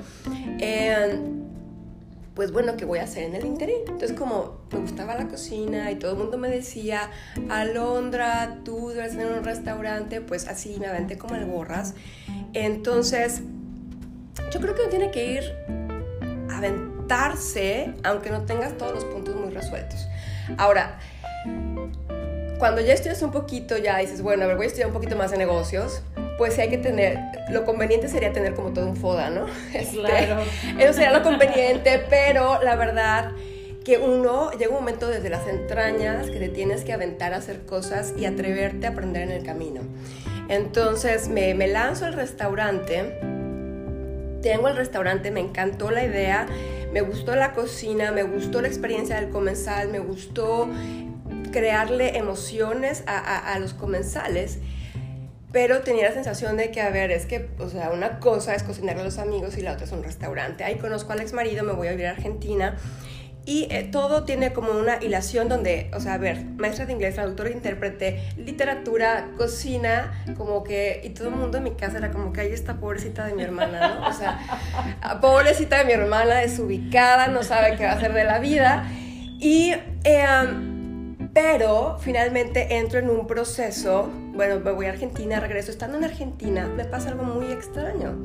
pues 2.34 2.52
bueno, 2.52 2.76
¿qué 2.76 2.84
voy 2.84 2.98
a 2.98 3.04
hacer 3.04 3.24
en 3.24 3.34
el 3.34 3.46
interín? 3.46 3.80
Entonces 3.88 4.12
como 4.12 4.60
me 4.70 4.78
gustaba 4.80 5.14
la 5.16 5.26
cocina 5.26 5.90
y 5.90 5.96
todo 5.96 6.12
el 6.12 6.18
mundo 6.18 6.36
me 6.36 6.48
decía, 6.48 7.10
Alondra, 7.48 8.58
tú 8.62 8.90
debes 8.90 9.12
tener 9.12 9.32
un 9.32 9.42
restaurante, 9.42 10.20
pues 10.20 10.46
así 10.46 10.76
me 10.78 10.86
aventé 10.86 11.16
como 11.16 11.34
el 11.34 11.46
borras. 11.46 11.94
Entonces, 12.52 13.40
yo 14.52 14.60
creo 14.60 14.74
que 14.74 14.82
uno 14.82 14.90
tiene 14.90 15.10
que 15.10 15.32
ir 15.32 15.54
aventarse 16.58 17.94
aunque 18.02 18.30
no 18.30 18.42
tengas 18.42 18.76
todos 18.76 18.94
los 18.94 19.04
puntos 19.04 19.34
muy 19.36 19.52
resueltos. 19.52 20.06
Ahora, 20.58 20.98
cuando 22.58 22.80
ya 22.80 22.94
estudias 22.94 23.22
un 23.22 23.32
poquito, 23.32 23.76
ya 23.76 23.98
dices, 23.98 24.22
bueno, 24.22 24.44
a 24.44 24.46
ver, 24.46 24.56
voy 24.56 24.64
a 24.64 24.68
estudiar 24.68 24.88
un 24.88 24.94
poquito 24.94 25.16
más 25.16 25.30
de 25.30 25.38
negocios, 25.38 26.02
pues 26.38 26.54
sí 26.54 26.60
hay 26.60 26.70
que 26.70 26.78
tener, 26.78 27.18
lo 27.50 27.64
conveniente 27.64 28.08
sería 28.08 28.32
tener 28.32 28.54
como 28.54 28.72
todo 28.72 28.86
un 28.86 28.96
FODA, 28.96 29.30
¿no? 29.30 29.46
Este, 29.74 29.98
claro. 29.98 30.42
Eso 30.78 30.92
sería 30.92 31.12
lo 31.12 31.22
conveniente, 31.22 32.04
pero 32.08 32.62
la 32.62 32.76
verdad 32.76 33.32
que 33.84 33.98
uno 33.98 34.50
llega 34.52 34.70
un 34.70 34.76
momento 34.76 35.08
desde 35.08 35.30
las 35.30 35.46
entrañas 35.46 36.28
que 36.28 36.38
te 36.38 36.48
tienes 36.48 36.82
que 36.82 36.92
aventar 36.92 37.34
a 37.34 37.36
hacer 37.36 37.64
cosas 37.66 38.14
y 38.18 38.24
atreverte 38.24 38.86
a 38.86 38.90
aprender 38.90 39.22
en 39.22 39.30
el 39.30 39.44
camino. 39.44 39.82
Entonces 40.48 41.28
me, 41.28 41.54
me 41.54 41.68
lanzo 41.68 42.06
al 42.06 42.14
restaurante 42.14 43.35
tengo 44.46 44.68
el 44.68 44.76
restaurante, 44.76 45.32
me 45.32 45.40
encantó 45.40 45.90
la 45.90 46.04
idea, 46.04 46.46
me 46.92 47.00
gustó 47.00 47.34
la 47.34 47.52
cocina, 47.52 48.12
me 48.12 48.22
gustó 48.22 48.62
la 48.62 48.68
experiencia 48.68 49.16
del 49.20 49.30
comensal, 49.30 49.88
me 49.88 49.98
gustó 49.98 50.68
crearle 51.50 52.16
emociones 52.16 53.02
a, 53.08 53.58
los 53.58 53.74
comensales 53.74 54.60
pero 55.50 55.80
tenía 55.80 56.08
la 56.08 56.12
sensación 56.12 56.56
de 56.58 56.70
que, 56.70 56.82
a 56.82 56.90
ver, 56.90 57.10
es 57.10 57.24
que, 57.24 57.48
o 57.58 57.68
sea, 57.70 57.90
una 57.90 58.20
cosa 58.20 58.54
es 58.54 58.62
cocinarle 58.62 59.00
a 59.00 59.04
los 59.04 59.18
amigos 59.18 59.56
y 59.56 59.62
la 59.62 59.72
otra 59.72 59.86
es 59.86 59.92
un 59.92 60.04
restaurante. 60.04 60.64
Ahí 60.64 60.76
conozco 60.76 61.12
al 61.12 61.20
ex 61.20 61.32
marido, 61.32 61.64
me 61.64 61.72
voy 61.72 61.88
a 61.88 61.92
vivir 61.92 62.06
a 62.06 62.10
Argentina 62.10 62.76
y 63.46 63.68
eh, 63.70 63.88
todo 63.90 64.24
tiene 64.24 64.52
como 64.52 64.72
una 64.72 64.96
hilación 65.00 65.48
donde, 65.48 65.88
o 65.94 66.00
sea, 66.00 66.14
a 66.14 66.18
ver, 66.18 66.44
maestra 66.56 66.84
de 66.84 66.92
inglés, 66.92 67.14
traductor, 67.14 67.48
intérprete, 67.48 68.20
literatura, 68.36 69.28
cocina, 69.38 70.24
como 70.36 70.64
que, 70.64 71.00
y 71.04 71.10
todo 71.10 71.28
el 71.28 71.36
mundo 71.36 71.58
en 71.58 71.64
mi 71.64 71.70
casa 71.70 71.98
era 71.98 72.10
como 72.10 72.32
que 72.32 72.40
ahí 72.40 72.52
está 72.52 72.74
pobrecita 72.74 73.24
de 73.24 73.34
mi 73.34 73.44
hermana, 73.44 74.00
¿no? 74.00 74.08
O 74.08 74.12
sea, 74.12 74.40
pobrecita 75.20 75.78
de 75.78 75.84
mi 75.84 75.92
hermana, 75.92 76.38
desubicada, 76.38 77.28
no 77.28 77.44
sabe 77.44 77.76
qué 77.76 77.84
va 77.84 77.92
a 77.92 77.94
hacer 77.94 78.12
de 78.12 78.24
la 78.24 78.40
vida. 78.40 78.90
Y, 79.38 79.74
em, 80.02 81.28
pero 81.32 81.98
finalmente 82.00 82.78
entro 82.78 82.98
en 82.98 83.08
un 83.08 83.28
proceso, 83.28 84.10
bueno, 84.34 84.58
me 84.58 84.72
voy 84.72 84.86
a 84.86 84.90
Argentina, 84.90 85.38
regreso, 85.38 85.70
estando 85.70 85.98
en 85.98 86.04
Argentina, 86.04 86.66
me 86.66 86.84
pasa 86.84 87.10
algo 87.10 87.22
muy 87.22 87.52
extraño 87.52 88.16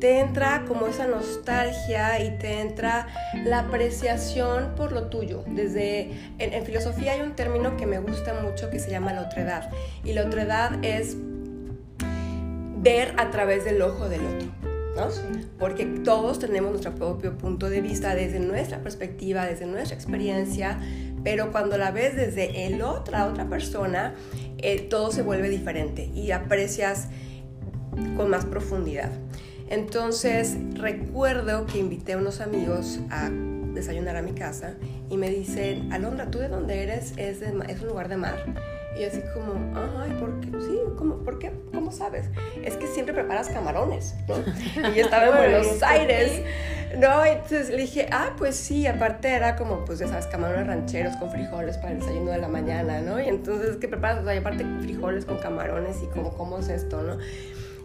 te 0.00 0.18
entra 0.18 0.64
como 0.66 0.86
esa 0.86 1.06
nostalgia 1.06 2.24
y 2.24 2.38
te 2.38 2.60
entra 2.60 3.06
la 3.44 3.60
apreciación 3.60 4.74
por 4.74 4.92
lo 4.92 5.04
tuyo. 5.04 5.44
Desde 5.46 6.10
en, 6.38 6.64
filosofía 6.64 7.12
hay 7.12 7.20
un 7.20 7.36
término 7.36 7.76
que 7.76 7.86
me 7.86 7.98
gusta 7.98 8.34
mucho 8.34 8.70
que 8.70 8.78
se 8.78 8.90
llama 8.90 9.12
la 9.12 9.22
otredad 9.22 9.70
y 10.02 10.14
la 10.14 10.24
otredad 10.24 10.82
es 10.82 11.16
ver 12.78 13.14
a 13.18 13.30
través 13.30 13.64
del 13.64 13.82
ojo 13.82 14.08
del 14.08 14.24
otro. 14.24 14.48
¿no? 14.96 15.08
Porque 15.58 15.84
todos 15.84 16.38
tenemos 16.38 16.70
nuestro 16.70 16.94
propio 16.94 17.36
punto 17.36 17.68
de 17.68 17.80
vista 17.80 18.14
desde 18.14 18.40
nuestra 18.40 18.78
perspectiva, 18.78 19.44
desde 19.44 19.66
nuestra 19.66 19.94
experiencia, 19.94 20.80
pero 21.22 21.52
cuando 21.52 21.76
la 21.76 21.90
ves 21.90 22.16
desde 22.16 22.66
el 22.66 22.82
otra, 22.82 23.26
otra 23.26 23.48
persona, 23.48 24.14
eh, 24.58 24.80
todo 24.80 25.12
se 25.12 25.22
vuelve 25.22 25.50
diferente 25.50 26.06
y 26.06 26.32
aprecias 26.32 27.08
con 28.16 28.30
más 28.30 28.46
profundidad. 28.46 29.10
Entonces 29.70 30.56
recuerdo 30.74 31.64
que 31.66 31.78
invité 31.78 32.14
a 32.14 32.18
unos 32.18 32.40
amigos 32.40 33.00
a 33.10 33.30
desayunar 33.72 34.16
a 34.16 34.22
mi 34.22 34.32
casa 34.32 34.74
y 35.08 35.16
me 35.16 35.30
dicen, 35.30 35.92
Alondra, 35.92 36.30
¿tú 36.30 36.38
de 36.38 36.48
dónde 36.48 36.82
eres? 36.82 37.12
Es, 37.16 37.40
es 37.42 37.80
un 37.80 37.88
lugar 37.88 38.08
de 38.08 38.16
mar. 38.16 38.44
Y 38.98 39.04
así 39.04 39.22
como, 39.32 39.54
ay, 40.00 40.10
¿por 40.18 40.40
qué? 40.40 40.48
Sí, 40.60 40.78
¿cómo, 40.98 41.18
¿por 41.18 41.38
qué? 41.38 41.52
¿Cómo 41.72 41.92
sabes? 41.92 42.26
Es 42.64 42.76
que 42.76 42.88
siempre 42.88 43.14
preparas 43.14 43.48
camarones, 43.48 44.16
¿no? 44.26 44.38
Y 44.88 44.94
yo 44.96 45.04
estaba 45.04 45.28
en 45.28 45.36
Buenos 45.52 45.82
Aires, 45.84 46.42
¿no? 46.98 47.24
Entonces 47.24 47.70
le 47.70 47.76
dije, 47.76 48.08
ah, 48.10 48.34
pues 48.36 48.56
sí, 48.56 48.88
aparte 48.88 49.28
era 49.28 49.54
como, 49.54 49.84
pues 49.84 50.00
ya 50.00 50.08
sabes, 50.08 50.26
camarones 50.26 50.66
rancheros 50.66 51.16
con 51.16 51.30
frijoles 51.30 51.78
para 51.78 51.92
el 51.92 52.00
desayuno 52.00 52.32
de 52.32 52.38
la 52.38 52.48
mañana, 52.48 53.00
¿no? 53.00 53.20
Y 53.20 53.28
entonces, 53.28 53.76
¿qué 53.76 53.86
preparas? 53.86 54.22
O 54.22 54.24
sea, 54.24 54.36
aparte 54.36 54.66
frijoles 54.80 55.24
con 55.24 55.38
camarones 55.38 55.96
y 56.02 56.06
como, 56.06 56.36
¿cómo 56.36 56.58
es 56.58 56.68
esto, 56.68 57.00
no? 57.02 57.18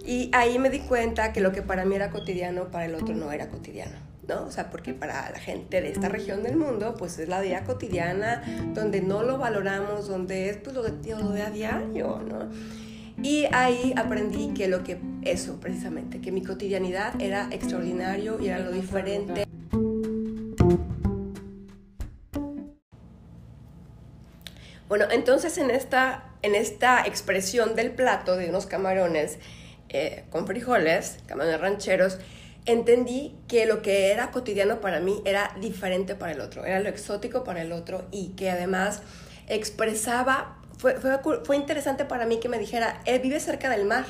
Y 0.06 0.30
ahí 0.34 0.60
me 0.60 0.70
di 0.70 0.80
cuenta 0.80 1.34
que 1.34 1.42
lo 1.42 1.52
que 1.52 1.62
para 1.62 1.84
mí 1.86 1.96
era 1.96 2.12
cotidiano, 2.12 2.66
para 2.66 2.86
el 2.86 2.96
otro 2.96 3.16
no 3.16 3.32
era 3.32 3.50
cotidiano. 3.50 3.98
¿no? 4.28 4.46
O 4.46 4.52
sea, 4.52 4.70
porque 4.70 4.94
para 4.94 5.30
la 5.32 5.40
gente 5.40 5.82
de 5.82 5.90
esta 5.90 6.10
región 6.10 6.44
del 6.44 6.56
mundo, 6.56 6.96
pues 6.98 7.20
es 7.20 7.30
la 7.30 7.42
vida 7.42 7.64
cotidiana, 7.64 8.44
donde 8.74 9.02
no 9.02 9.24
lo 9.24 9.38
valoramos, 9.38 10.08
donde 10.08 10.50
es 10.50 10.58
pues 10.58 10.76
lo 10.76 10.84
de, 10.84 10.92
lo 11.16 11.30
de 11.30 11.42
a 11.42 11.50
diario, 11.50 12.22
¿no? 12.28 12.50
Y 13.22 13.46
ahí 13.52 13.94
aprendí 13.96 14.54
que 14.54 14.68
lo 14.68 14.84
que, 14.84 15.00
eso 15.24 15.60
precisamente, 15.60 16.20
que 16.20 16.32
mi 16.32 16.44
cotidianidad 16.44 17.20
era 17.22 17.48
extraordinario 17.52 18.40
y 18.42 18.48
era 18.48 18.60
lo 18.60 18.72
diferente. 18.72 19.46
Bueno, 24.88 25.06
entonces 25.12 25.58
en 25.58 25.72
esta, 25.72 26.26
en 26.42 26.56
esta 26.56 27.06
expresión 27.08 27.74
del 27.76 27.92
plato 27.92 28.36
de 28.36 28.50
unos 28.50 28.66
camarones, 28.66 29.40
eh, 29.90 30.26
con 30.30 30.48
frijoles, 30.48 31.18
camarones 31.28 31.60
rancheros, 31.62 32.18
entendí 32.66 33.36
que 33.48 33.66
lo 33.66 33.82
que 33.82 34.12
era 34.12 34.32
cotidiano 34.32 34.82
para 34.82 35.00
mí 35.00 35.22
era 35.26 35.56
diferente 35.62 36.16
para 36.16 36.32
el 36.32 36.42
otro, 36.42 36.66
era 36.66 36.80
lo 36.80 36.90
exótico 36.90 37.44
para 37.44 37.62
el 37.62 37.72
otro 37.72 38.06
y 38.12 38.30
que 38.30 38.50
además 38.50 39.02
expresaba, 39.48 40.58
fue, 40.78 40.96
fue, 41.44 41.56
interesante 41.56 42.06
para 42.06 42.26
mí 42.26 42.40
que 42.40 42.50
me 42.50 42.58
dijera, 42.58 43.02
él 43.06 43.20
vive 43.22 43.40
cerca 43.40 43.70
del 43.70 43.86
mar. 43.86 44.06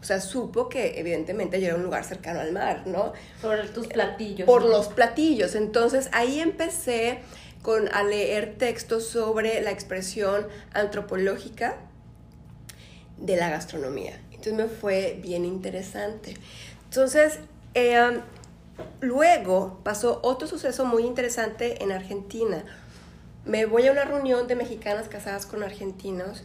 O 0.00 0.04
sea, 0.04 0.20
supo 0.20 0.68
que 0.68 1.00
evidentemente 1.00 1.60
yo 1.60 1.66
era 1.66 1.74
un 1.74 1.82
lugar 1.82 2.04
cercano 2.04 2.38
al 2.38 2.52
mar, 2.52 2.84
¿no? 2.86 3.14
Por 3.42 3.68
tus 3.70 3.88
platillos. 3.88 4.46
Por 4.46 4.62
los 4.62 4.86
platillos. 4.86 5.56
Entonces 5.56 6.08
ahí 6.12 6.38
empecé 6.38 7.18
con, 7.62 7.92
a 7.92 8.04
leer 8.04 8.54
textos 8.58 9.08
sobre 9.08 9.60
la 9.60 9.72
expresión 9.72 10.46
antropológica 10.72 11.78
de 13.16 13.36
la 13.36 13.50
gastronomía. 13.50 14.20
Entonces 14.38 14.54
me 14.54 14.68
fue 14.68 15.18
bien 15.20 15.44
interesante. 15.44 16.34
Entonces, 16.84 17.40
em, 17.74 18.20
luego 19.00 19.80
pasó 19.82 20.20
otro 20.22 20.46
suceso 20.46 20.84
muy 20.84 21.04
interesante 21.04 21.82
en 21.82 21.90
Argentina. 21.90 22.64
Me 23.44 23.66
voy 23.66 23.88
a 23.88 23.92
una 23.92 24.04
reunión 24.04 24.46
de 24.46 24.54
mexicanas 24.54 25.08
casadas 25.08 25.44
con 25.44 25.62
argentinos 25.62 26.44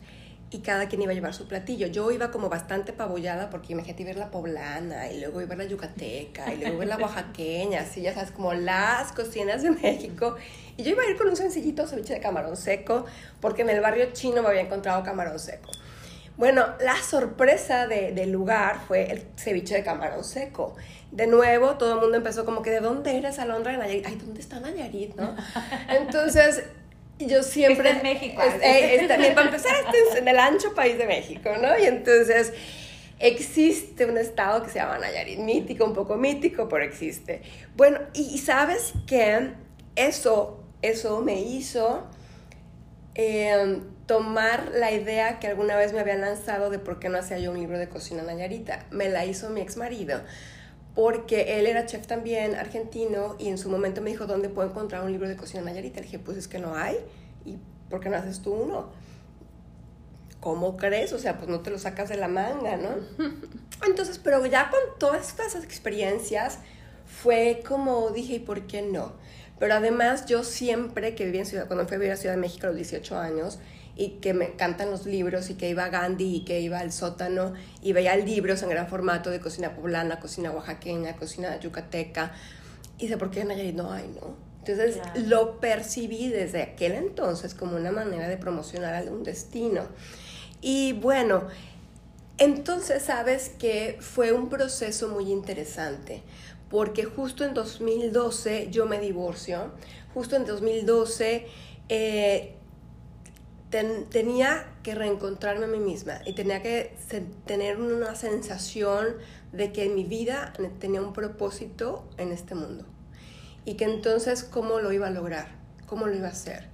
y 0.50 0.60
cada 0.60 0.88
quien 0.88 1.02
iba 1.02 1.12
a 1.12 1.16
llevar 1.16 1.34
su 1.34 1.48
platillo. 1.48 1.88
Yo 1.88 2.12
iba 2.12 2.32
como 2.32 2.50
bastante 2.50 2.94
pabullada 2.94 3.50
porque 3.50 3.74
imagínate 3.74 4.04
ver 4.04 4.18
la 4.18 4.32
poblana 4.32 5.12
y 5.12 5.20
luego 5.20 5.42
iba 5.42 5.56
la 5.56 5.66
yucateca 5.66 6.52
y 6.54 6.58
luego 6.58 6.80
ver 6.80 6.88
la 6.88 6.98
oaxaqueña, 6.98 7.82
así 7.82 8.02
ya 8.02 8.14
sabes, 8.14 8.32
como 8.32 8.54
las 8.54 9.12
cocinas 9.12 9.62
de 9.62 9.72
México. 9.72 10.36
Y 10.78 10.84
yo 10.84 10.92
iba 10.92 11.04
a 11.04 11.10
ir 11.10 11.18
con 11.18 11.28
un 11.28 11.36
sencillito 11.36 11.86
ceviche 11.88 12.14
de 12.14 12.20
camarón 12.20 12.58
seco 12.58 13.06
porque 13.40 13.62
en 13.62 13.70
el 13.70 13.82
barrio 13.82 14.14
chino 14.14 14.42
me 14.42 14.50
había 14.50 14.62
encontrado 14.62 15.04
camarón 15.04 15.38
seco. 15.38 15.70
Bueno, 16.36 16.66
la 16.82 16.96
sorpresa 17.02 17.88
del 17.88 18.32
lugar 18.32 18.80
fue 18.88 19.12
el 19.12 19.24
ceviche 19.38 19.76
de 19.76 19.84
camarón 19.84 20.24
seco. 20.24 20.76
De 21.12 21.28
nuevo, 21.28 21.78
todo 21.78 21.94
el 21.94 22.00
mundo 22.00 22.18
empezó 22.18 22.44
como 22.44 22.64
que, 22.64 22.72
¿de 22.72 22.80
dónde 22.80 23.16
eres, 23.18 23.38
Alondra 23.38 23.74
de 23.74 23.78
Nayarit? 23.78 24.08
Ay, 24.08 24.16
¿dónde 24.16 24.42
está 24.42 24.60
Nayarit, 24.60 25.16
no? 25.16 25.36
Entonces, 25.90 26.64
yo 27.20 27.44
siempre... 27.44 27.92
Está 27.92 28.02
en 28.02 28.14
México. 28.14 28.42
Eh, 28.62 29.06
también, 29.08 29.36
para 29.36 29.48
empezar, 29.48 29.76
este 29.86 29.98
es 30.10 30.16
en 30.16 30.28
el 30.28 30.40
ancho 30.40 30.74
país 30.74 30.98
de 30.98 31.06
México, 31.06 31.52
¿no? 31.62 31.78
Y 31.78 31.86
entonces... 31.86 32.54
existe 33.20 34.06
un 34.06 34.18
estado 34.18 34.64
que 34.64 34.70
se 34.70 34.80
llama 34.80 34.98
Nayarit, 34.98 35.40
mítico, 35.40 35.86
un 35.86 35.94
poco 35.94 36.16
mítico, 36.16 36.68
pero 36.68 36.84
existe. 36.84 37.42
Bueno, 37.76 38.00
y, 38.14 38.40
sabes 38.40 38.94
que 39.06 39.52
eso, 39.96 40.64
eso 40.82 41.22
me 41.22 41.40
hizo 41.40 42.08
em, 43.14 43.84
tomar 44.06 44.72
la 44.74 44.92
idea 44.92 45.40
que 45.40 45.48
alguna 45.48 45.76
vez 45.76 45.94
me 45.94 46.00
había 46.00 46.16
lanzado 46.16 46.70
de 46.70 46.80
por 46.80 47.00
qué 47.00 47.10
no 47.10 47.18
hacía 47.18 47.40
yo 47.40 47.52
un 47.52 47.60
libro 47.60 47.78
de 47.78 47.88
cocina 47.88 48.24
Nayarita. 48.24 48.86
Me 48.92 49.10
la 49.10 49.26
hizo 49.26 49.50
mi 49.50 49.62
ex 49.62 49.78
marido 49.78 50.22
porque 50.96 51.60
él 51.60 51.66
era 51.66 51.86
chef 51.86 52.06
también 52.06 52.56
argentino 52.56 53.36
y 53.40 53.50
en 53.50 53.58
su 53.58 53.70
momento 53.70 54.02
me 54.02 54.12
dijo, 54.12 54.26
¿dónde 54.28 54.50
puedo 54.50 54.70
encontrar 54.70 55.04
un 55.04 55.12
libro 55.12 55.28
de 55.28 55.36
cocina 55.36 55.64
Nayarita? 55.64 55.98
Le 55.98 56.06
dije, 56.06 56.20
pues 56.20 56.38
es 56.38 56.48
que 56.48 56.60
no 56.60 56.76
hay, 56.76 56.98
¿y 57.46 57.58
por 57.90 58.00
qué 58.00 58.10
no 58.10 58.18
haces 58.18 58.42
tú 58.42 58.54
uno? 58.54 58.92
¿Cómo 60.40 60.78
crees? 60.78 61.14
O 61.14 61.20
sea, 61.20 61.38
pues 61.38 61.50
no 61.50 61.62
te 61.62 61.72
lo 61.72 61.80
sacas 61.80 62.10
de 62.10 62.18
la 62.18 62.28
manga, 62.28 62.78
¿no? 62.78 62.90
Entonces, 63.88 64.20
pero 64.20 64.46
ya 64.46 64.70
con 64.70 64.80
todas 65.00 65.30
estas 65.30 65.56
experiencias 65.64 66.60
fue 67.06 67.64
como 67.68 68.10
dije, 68.12 68.36
¿y 68.36 68.40
por 68.40 68.68
qué 68.68 68.82
no? 68.82 69.14
Pero 69.58 69.76
además 69.76 70.26
yo 70.26 70.44
siempre 70.44 71.16
que 71.16 71.26
viví 71.26 71.40
en 71.40 71.46
Ciudad, 71.46 71.68
cuando 71.68 71.88
fui 71.88 71.96
a 71.96 72.00
vivir 72.00 72.14
a 72.14 72.18
Ciudad 72.18 72.36
de 72.36 72.42
México 72.42 72.68
a 72.68 72.70
los 72.70 72.76
18 72.76 73.18
años, 73.18 73.60
y 73.96 74.20
que 74.22 74.34
me 74.34 74.46
encantan 74.46 74.90
los 74.90 75.06
libros 75.06 75.50
y 75.50 75.56
que 75.56 75.70
iba 75.70 75.86
a 75.86 75.90
Gandhi 75.90 76.38
y 76.38 76.46
que 76.46 76.60
iba 76.62 76.80
al 76.80 76.92
sótano 76.92 77.54
y 77.82 77.94
veía 77.94 78.16
libros 78.16 78.64
en 78.64 78.70
gran 78.70 78.88
formato 78.88 79.30
de 79.30 79.40
cocina 79.40 79.76
poblana, 79.76 80.20
cocina 80.20 80.52
oaxaqueña, 80.52 81.16
cocina 81.16 81.60
yucateca. 81.60 82.32
Y 82.98 83.08
sé 83.08 83.18
¿por 83.18 83.30
qué 83.30 83.42
en 83.42 83.50
Nayarit 83.50 83.76
no 83.76 83.92
hay, 83.92 84.08
no? 84.08 84.36
Entonces 84.66 85.00
lo 85.28 85.60
percibí 85.60 86.30
desde 86.30 86.62
aquel 86.62 86.94
entonces 86.94 87.54
como 87.54 87.76
una 87.76 87.92
manera 87.92 88.30
de 88.30 88.38
promocionar 88.38 88.94
algún 88.94 89.24
destino. 89.24 89.84
Y 90.62 90.94
bueno, 90.94 91.48
entonces 92.38 93.04
sabes 93.04 93.50
que 93.50 93.98
fue 94.00 94.32
un 94.32 94.50
proceso 94.50 95.10
muy 95.10 95.32
interesante, 95.32 96.24
porque 96.70 97.04
justo 97.04 97.44
en 97.44 97.54
2012 97.54 98.70
yo 98.72 98.86
me 98.86 99.00
divorcio, 99.00 99.72
justo 100.14 100.38
en 100.38 100.46
2012 100.46 101.46
eh, 101.90 102.56
tenía 104.10 104.68
que 104.84 104.94
reencontrarme 104.94 105.66
a 105.66 105.68
mí 105.68 105.80
misma 105.80 106.22
y 106.26 106.34
tenía 106.34 106.62
que 106.62 106.96
tener 107.46 107.80
una 107.80 108.16
sensación 108.16 109.16
de 109.52 109.72
que 109.72 109.90
mi 109.90 110.04
vida 110.04 110.54
tenía 110.80 111.02
un 111.02 111.14
propósito 111.14 112.08
en 112.18 112.32
este 112.32 112.54
mundo 112.54 112.86
y 113.66 113.76
que 113.76 113.86
entonces 113.86 114.44
cómo 114.44 114.80
lo 114.80 114.92
iba 114.92 115.08
a 115.08 115.12
lograr, 115.12 115.48
cómo 115.88 116.06
lo 116.06 116.16
iba 116.16 116.28
a 116.28 116.32
hacer. 116.32 116.70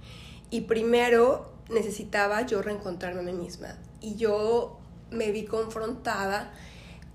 Y 0.50 0.62
primero 0.62 1.52
necesitaba 1.70 2.42
yo 2.42 2.60
reencontrarme 2.60 3.20
a 3.20 3.22
mí 3.22 3.32
misma 3.32 3.78
y 4.00 4.16
yo 4.16 4.78
me 5.10 5.30
vi 5.32 5.44
confrontada 5.44 6.52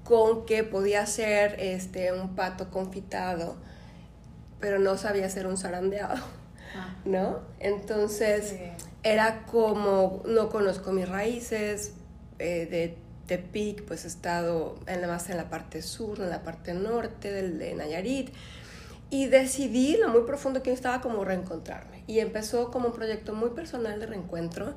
con 0.03 0.45
que 0.45 0.63
podía 0.63 1.05
ser 1.05 1.59
este, 1.59 2.11
un 2.11 2.35
pato 2.35 2.69
confitado, 2.69 3.55
pero 4.59 4.79
no 4.79 4.97
sabía 4.97 5.25
hacer 5.25 5.47
un 5.47 5.57
zarandeado, 5.57 6.23
¿no? 7.05 7.39
Entonces 7.59 8.55
era 9.03 9.43
como, 9.45 10.23
no 10.25 10.49
conozco 10.49 10.91
mis 10.91 11.07
raíces, 11.07 11.93
eh, 12.39 12.67
de 12.69 12.97
Tepic, 13.27 13.83
pues 13.83 14.05
he 14.05 14.07
estado 14.07 14.75
en 14.87 15.05
más 15.07 15.29
en 15.29 15.37
la 15.37 15.49
parte 15.49 15.81
sur, 15.81 16.19
en 16.19 16.29
la 16.29 16.43
parte 16.43 16.73
norte 16.73 17.31
del, 17.31 17.57
de 17.57 17.75
Nayarit, 17.75 18.31
y 19.09 19.27
decidí, 19.27 19.97
lo 19.97 20.09
muy 20.09 20.21
profundo 20.21 20.61
que 20.61 20.71
yo 20.71 20.73
estaba, 20.73 21.01
como 21.01 21.23
reencontrarme. 21.23 22.03
Y 22.07 22.19
empezó 22.19 22.71
como 22.71 22.87
un 22.87 22.93
proyecto 22.93 23.33
muy 23.33 23.51
personal 23.51 23.99
de 23.99 24.07
reencuentro, 24.07 24.75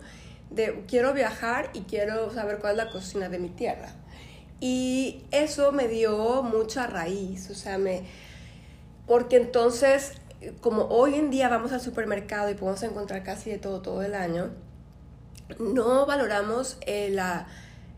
de 0.50 0.84
quiero 0.86 1.12
viajar 1.12 1.70
y 1.74 1.80
quiero 1.80 2.32
saber 2.32 2.58
cuál 2.58 2.72
es 2.78 2.84
la 2.84 2.90
cocina 2.90 3.28
de 3.28 3.38
mi 3.38 3.48
tierra. 3.48 3.92
Y 4.60 5.22
eso 5.30 5.72
me 5.72 5.88
dio 5.88 6.42
mucha 6.42 6.86
raíz, 6.86 7.50
o 7.50 7.54
sea, 7.54 7.78
me... 7.78 8.02
Porque 9.06 9.36
entonces 9.36 10.12
como 10.60 10.84
hoy 10.84 11.14
en 11.14 11.30
día 11.30 11.48
vamos 11.48 11.72
al 11.72 11.80
supermercado 11.80 12.50
y 12.50 12.54
podemos 12.54 12.82
encontrar 12.82 13.22
casi 13.22 13.50
de 13.50 13.58
todo 13.58 13.80
todo 13.80 14.02
el 14.02 14.14
año, 14.14 14.50
no 15.58 16.06
valoramos 16.06 16.78
eh, 16.82 17.10
la, 17.10 17.46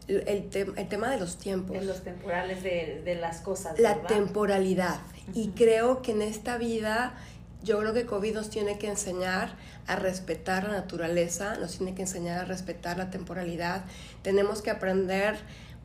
el, 0.08 0.48
tema 0.88 1.10
de 1.10 1.18
los 1.18 1.36
tiempos. 1.36 1.76
En 1.76 1.86
los 1.86 2.02
temporales 2.02 2.62
de, 2.62 3.18
las 3.20 3.40
cosas. 3.40 3.78
La 3.78 4.02
temporalidad. 4.02 5.00
Y 5.34 5.48
creo 5.48 6.02
que 6.02 6.12
en 6.12 6.22
esta 6.22 6.58
vida, 6.58 7.14
yo 7.62 7.78
creo 7.78 7.92
que 7.92 8.06
COVID 8.06 8.34
nos 8.34 8.50
tiene 8.50 8.78
que 8.78 8.88
enseñar 8.88 9.50
a 9.86 9.96
respetar 9.96 10.64
la 10.64 10.72
naturaleza, 10.72 11.56
nos 11.56 11.76
tiene 11.76 11.94
que 11.94 12.02
enseñar 12.02 12.38
a 12.38 12.44
respetar 12.44 12.96
la 12.96 13.10
temporalidad. 13.10 13.84
Tenemos 14.22 14.62
que 14.62 14.70
aprender, 14.70 15.36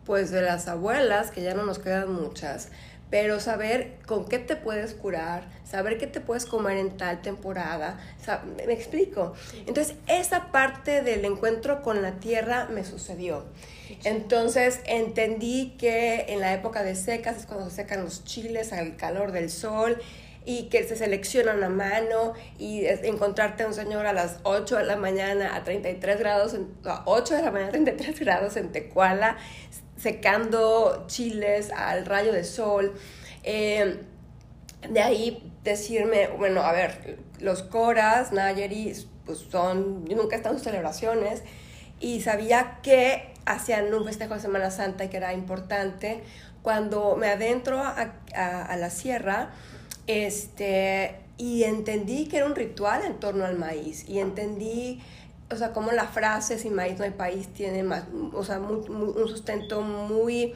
pues, 0.06 0.32
de 0.32 0.42
las 0.42 0.68
abuelas, 0.68 1.32
que 1.32 1.44
ya 1.44 1.54
no 1.54 1.66
nos 1.66 1.80
quedan 1.80 2.12
muchas, 2.12 2.70
pero 3.10 3.40
saber 3.40 3.98
con 4.06 4.26
qué 4.26 4.40
te 4.40 4.56
puedes 4.56 4.94
curar, 4.94 5.44
saber 5.64 5.98
qué 5.98 6.08
te 6.08 6.22
puedes 6.22 6.46
comer 6.46 6.78
en 6.78 6.98
tal 6.98 7.22
temporada, 7.22 8.00
me 8.66 8.74
explico. 8.74 9.34
Entonces, 9.68 9.96
esa 10.08 10.52
parte 10.52 11.02
del 11.02 11.24
encuentro 11.26 11.82
con 11.82 12.02
la 12.02 12.14
tierra 12.14 12.68
me 12.72 12.84
sucedió. 12.84 13.46
Entonces, 14.04 14.82
entendí 14.86 15.76
que 15.78 16.26
en 16.30 16.40
la 16.40 16.54
época 16.54 16.84
de 16.84 16.96
secas 16.96 17.38
es 17.38 17.46
cuando 17.46 17.70
se 17.70 17.78
secan 17.78 18.04
los 18.04 18.24
chiles 18.24 18.74
al 18.74 18.96
calor 18.96 19.32
del 19.32 19.50
sol 19.50 20.02
y 20.46 20.64
que 20.70 20.84
se 20.84 20.96
seleccionan 20.96 21.64
a 21.64 21.70
mano 21.70 22.34
y 22.58 22.86
encontrarte 22.86 23.64
a 23.64 23.68
un 23.68 23.74
señor 23.74 24.06
a 24.06 24.14
las 24.14 24.38
8 24.44 24.78
de 24.78 24.84
la 24.84 24.96
mañana 24.96 25.56
a 25.56 25.64
33 25.64 26.20
grados, 26.20 26.56
a 26.86 27.04
8 27.06 27.36
de 27.36 27.42
la 27.42 27.52
mañana 27.52 27.70
a 27.70 27.72
33 27.72 28.20
grados 28.20 28.56
en 28.56 28.72
Tecuala, 28.72 29.38
secando 30.06 31.06
chiles 31.08 31.72
al 31.72 32.06
rayo 32.06 32.32
de 32.32 32.44
sol. 32.44 32.94
Eh, 33.42 34.04
de 34.88 35.02
ahí 35.02 35.52
decirme, 35.64 36.28
bueno, 36.28 36.62
a 36.62 36.72
ver, 36.74 37.18
los 37.40 37.64
coras, 37.64 38.32
Nayeri, 38.32 38.94
pues 39.26 39.40
son, 39.40 40.06
yo 40.06 40.16
nunca 40.16 40.36
he 40.36 40.38
estado 40.38 40.54
sus 40.54 40.64
celebraciones 40.64 41.42
y 42.00 42.22
sabía 42.22 42.78
que 42.84 43.34
hacían 43.48 43.92
un 43.92 44.06
festejo 44.06 44.36
de 44.36 44.42
Semana 44.42 44.70
Santa 44.70 45.06
y 45.06 45.10
que 45.10 45.18
era 45.18 45.34
importante. 45.34 46.22
Cuando 46.62 47.16
me 47.16 47.30
adentro 47.30 47.80
a, 47.80 48.14
a 48.36 48.78
la 48.78 48.92
sierra, 48.92 49.54
este, 50.06 51.16
y 51.40 51.64
entendí 51.64 52.28
que 52.28 52.38
era 52.38 52.46
un 52.46 52.56
ritual 52.56 53.04
en 53.04 53.20
torno 53.20 53.44
al 53.44 53.58
maíz 53.58 54.08
y 54.08 54.20
entendí 54.20 55.02
o 55.52 55.56
sea, 55.56 55.74
como 55.74 55.92
la 55.92 56.06
frase 56.06 56.58
sin 56.58 56.74
maíz 56.74 56.98
no 56.98 57.06
hay 57.06 57.12
país 57.12 57.48
tiene 57.54 57.84
más, 57.84 58.04
o 58.34 58.44
sea, 58.44 58.60
un 58.60 59.28
sustento 59.28 59.82
muy, 59.82 60.54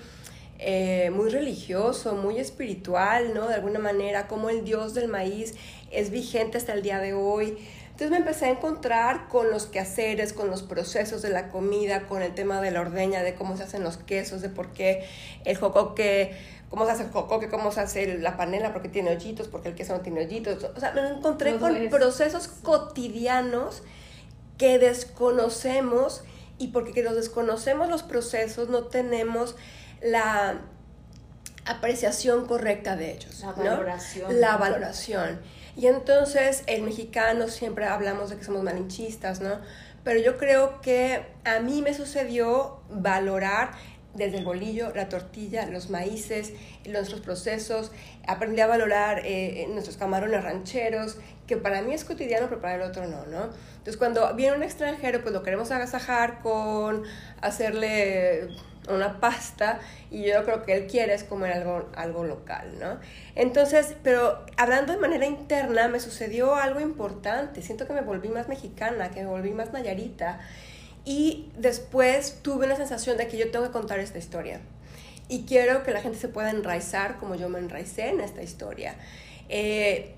eh, 0.57 1.09
muy 1.11 1.29
religioso, 1.29 2.15
muy 2.15 2.37
espiritual, 2.37 3.33
¿no? 3.33 3.47
De 3.47 3.53
alguna 3.53 3.79
manera, 3.79 4.27
como 4.27 4.49
el 4.49 4.65
dios 4.65 4.93
del 4.93 5.07
maíz 5.07 5.55
es 5.91 6.09
vigente 6.09 6.57
hasta 6.57 6.73
el 6.73 6.81
día 6.81 6.99
de 6.99 7.13
hoy. 7.13 7.57
Entonces 7.83 8.11
me 8.11 8.17
empecé 8.17 8.45
a 8.45 8.49
encontrar 8.49 9.27
con 9.27 9.51
los 9.51 9.67
quehaceres, 9.67 10.33
con 10.33 10.49
los 10.49 10.63
procesos 10.63 11.21
de 11.21 11.29
la 11.29 11.49
comida, 11.49 12.07
con 12.07 12.21
el 12.21 12.33
tema 12.33 12.61
de 12.61 12.71
la 12.71 12.81
ordeña, 12.81 13.23
de 13.23 13.35
cómo 13.35 13.57
se 13.57 13.63
hacen 13.63 13.83
los 13.83 13.97
quesos, 13.97 14.41
de 14.41 14.49
por 14.49 14.73
qué 14.73 15.05
el 15.45 15.57
jocoque, 15.57 16.33
cómo 16.69 16.85
se 16.85 16.91
hace 16.91 17.03
el 17.03 17.11
jocoque, 17.11 17.49
cómo 17.49 17.71
se 17.71 17.81
hace 17.81 18.17
la 18.17 18.37
panela, 18.37 18.73
porque 18.73 18.89
tiene 18.89 19.11
hoyitos, 19.11 19.47
porque 19.47 19.69
el 19.69 19.75
queso 19.75 19.93
no 19.93 20.01
tiene 20.01 20.21
hoyitos. 20.21 20.63
O 20.63 20.79
sea, 20.79 20.93
me 20.93 21.07
encontré 21.07 21.57
con 21.57 21.89
procesos 21.89 22.47
cotidianos 22.47 23.83
que 24.59 24.77
desconocemos 24.77 26.21
y 26.59 26.67
porque 26.67 27.01
nos 27.01 27.15
desconocemos 27.15 27.89
los 27.89 28.03
procesos 28.03 28.69
no 28.69 28.83
tenemos 28.83 29.55
la 30.03 30.59
apreciación 31.65 32.45
correcta 32.45 32.95
de 32.95 33.13
ellos. 33.13 33.41
La 33.41 33.53
valoración. 33.53 34.41
La 34.41 34.57
valoración. 34.57 35.39
Y 35.75 35.87
entonces 35.87 36.63
el 36.67 36.83
mexicano 36.83 37.47
siempre 37.47 37.85
hablamos 37.85 38.29
de 38.29 38.37
que 38.37 38.43
somos 38.43 38.61
malinchistas, 38.63 39.39
¿no? 39.39 39.59
Pero 40.03 40.19
yo 40.19 40.37
creo 40.37 40.81
que 40.81 41.25
a 41.45 41.59
mí 41.59 41.81
me 41.81 41.93
sucedió 41.93 42.81
valorar 42.89 43.71
desde 44.13 44.39
el 44.39 44.45
bolillo, 44.45 44.91
la 44.95 45.09
tortilla, 45.09 45.65
los 45.65 45.89
maíces, 45.89 46.53
nuestros 46.87 47.21
procesos. 47.21 47.91
Aprendí 48.27 48.61
a 48.61 48.67
valorar 48.67 49.21
eh, 49.25 49.67
nuestros 49.69 49.97
camarones 49.97 50.43
rancheros, 50.43 51.17
que 51.47 51.57
para 51.57 51.81
mí 51.81 51.93
es 51.93 52.03
cotidiano, 52.03 52.47
pero 52.49 52.61
para 52.61 52.75
el 52.75 52.81
otro 52.81 53.07
no, 53.07 53.25
¿no? 53.25 53.49
Entonces, 53.77 53.97
cuando 53.97 54.33
viene 54.35 54.57
un 54.57 54.63
extranjero, 54.63 55.21
pues 55.21 55.33
lo 55.33 55.43
queremos 55.43 55.71
agasajar 55.71 56.41
con 56.41 57.03
hacerle 57.41 58.49
una 58.87 59.19
pasta 59.19 59.79
y 60.09 60.25
yo 60.25 60.43
creo 60.45 60.63
que 60.63 60.73
él 60.73 60.87
quiere 60.87 61.13
es 61.13 61.23
comer 61.23 61.53
algo, 61.53 61.89
algo 61.95 62.23
local, 62.23 62.77
¿no? 62.79 62.99
Entonces, 63.35 63.95
pero 64.03 64.45
hablando 64.57 64.93
de 64.93 64.99
manera 64.99 65.25
interna, 65.25 65.87
me 65.87 65.99
sucedió 65.99 66.55
algo 66.55 66.79
importante. 66.79 67.61
Siento 67.61 67.87
que 67.87 67.93
me 67.93 68.01
volví 68.01 68.29
más 68.29 68.47
mexicana, 68.47 69.11
que 69.11 69.21
me 69.21 69.27
volví 69.27 69.51
más 69.51 69.71
nayarita 69.71 70.39
y 71.09 71.49
después 71.57 72.37
tuve 72.43 72.67
una 72.67 72.75
sensación 72.75 73.17
de 73.17 73.27
que 73.27 73.35
yo 73.35 73.49
tengo 73.49 73.65
que 73.65 73.71
contar 73.71 73.97
esta 73.97 74.19
historia. 74.19 74.61
Y 75.27 75.41
quiero 75.45 75.81
que 75.81 75.89
la 75.89 76.01
gente 76.01 76.19
se 76.19 76.27
pueda 76.27 76.51
enraizar 76.51 77.17
como 77.17 77.33
yo 77.33 77.49
me 77.49 77.57
enraicé 77.57 78.09
en 78.09 78.19
esta 78.19 78.43
historia. 78.43 78.93
Eh, 79.49 80.13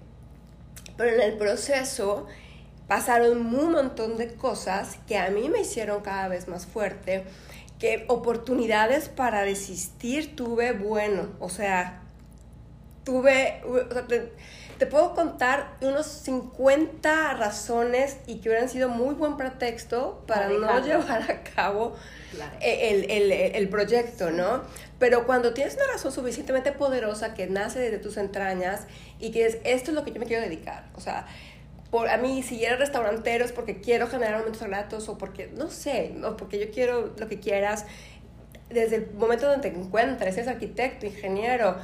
pero 0.97 1.15
en 1.15 1.21
el 1.21 1.37
proceso 1.37 2.27
pasaron 2.89 3.37
un 3.37 3.71
montón 3.71 4.17
de 4.17 4.33
cosas 4.33 4.97
que 5.07 5.17
a 5.17 5.29
mí 5.29 5.47
me 5.47 5.61
hicieron 5.61 6.01
cada 6.01 6.27
vez 6.27 6.49
más 6.49 6.65
fuerte, 6.65 7.23
que 7.79 8.03
oportunidades 8.09 9.07
para 9.07 9.43
desistir 9.43 10.35
tuve, 10.35 10.73
bueno, 10.73 11.29
o 11.39 11.47
sea, 11.47 12.01
tuve, 13.05 13.61
te, 14.81 14.87
puedo 14.87 15.13
contar 15.13 15.77
unos 15.81 16.07
50 16.07 17.35
razones 17.35 18.17
y 18.25 18.39
que 18.39 18.49
hubieran 18.49 18.67
sido 18.67 18.89
muy 18.89 19.13
buen 19.13 19.37
pretexto 19.37 20.23
para 20.25 20.49
no 20.49 20.83
llevar 20.83 21.31
a 21.31 21.43
cabo 21.43 21.95
el, 22.59 23.09
el, 23.11 23.31
el, 23.31 23.69
proyecto, 23.69 24.31
¿no? 24.31 24.63
Pero 24.97 25.25
cuando 25.27 25.53
tienes 25.53 25.75
una 25.75 25.85
razón 25.93 26.11
suficientemente 26.11 26.71
poderosa 26.71 27.33
que 27.33 27.45
nace 27.47 27.79
desde 27.79 27.99
tus 27.99 28.17
entrañas 28.17 28.87
y 29.19 29.31
que 29.31 29.45
es, 29.45 29.57
esto 29.63 29.91
es 29.91 29.95
lo 29.95 30.03
que 30.03 30.11
yo 30.11 30.19
me 30.19 30.25
quiero 30.25 30.41
dedicar, 30.41 30.89
o 30.95 30.99
sea, 30.99 31.27
por, 31.91 32.09
a 32.09 32.17
mí, 32.17 32.41
si 32.41 32.63
eres 32.63 32.79
restaurantero 32.79 33.45
es 33.45 33.51
porque 33.51 33.81
quiero 33.81 34.07
generar 34.07 34.39
momentos 34.39 34.63
gratos 34.63 35.09
o 35.09 35.17
porque, 35.17 35.51
no 35.55 35.69
sé, 35.69 36.15
o 36.23 36.37
porque 36.37 36.57
yo 36.57 36.71
quiero 36.71 37.13
lo 37.17 37.27
que 37.27 37.39
quieras, 37.39 37.85
desde 38.69 38.95
el 38.95 39.11
momento 39.11 39.47
donde 39.47 39.69
te 39.69 39.77
encuentres, 39.77 40.37
eres 40.37 40.47
arquitecto, 40.47 41.05
ingeniero. 41.05 41.75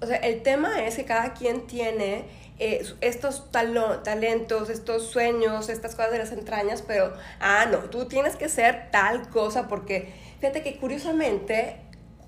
O 0.00 0.06
sea, 0.06 0.16
el 0.16 0.42
tema 0.42 0.84
es 0.84 0.96
que 0.96 1.04
cada 1.04 1.34
quien 1.34 1.66
tiene 1.66 2.24
eh, 2.58 2.86
estos 3.00 3.50
talentos, 3.50 4.70
estos 4.70 5.06
sueños, 5.06 5.68
estas 5.68 5.94
cosas 5.94 6.12
de 6.12 6.18
las 6.18 6.32
entrañas, 6.32 6.82
pero, 6.82 7.12
ah, 7.40 7.66
no, 7.70 7.78
tú 7.90 8.06
tienes 8.06 8.36
que 8.36 8.48
ser 8.48 8.90
tal 8.90 9.28
cosa 9.30 9.68
porque, 9.68 10.12
fíjate 10.40 10.62
que 10.62 10.78
curiosamente, 10.78 11.76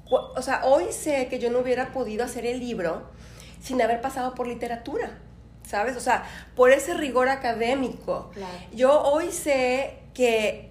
o 0.09 0.42
sea, 0.42 0.64
hoy 0.64 0.92
sé 0.92 1.29
que 1.29 1.38
yo 1.38 1.51
no 1.51 1.61
hubiera 1.61 1.92
podido 1.92 2.25
hacer 2.25 2.47
el 2.47 2.61
libro 2.61 3.11
sin 3.62 3.81
haber 3.83 4.01
pasado 4.01 4.35
por 4.35 4.47
literatura. 4.47 5.19
¿sabes? 5.66 5.97
O 5.97 6.01
sea, 6.01 6.25
por 6.55 6.71
ese 6.71 6.95
rigor 6.95 7.29
académico. 7.29 8.31
Yo 8.73 9.03
hoy 9.03 9.33
sé 9.33 9.99
que, 10.14 10.65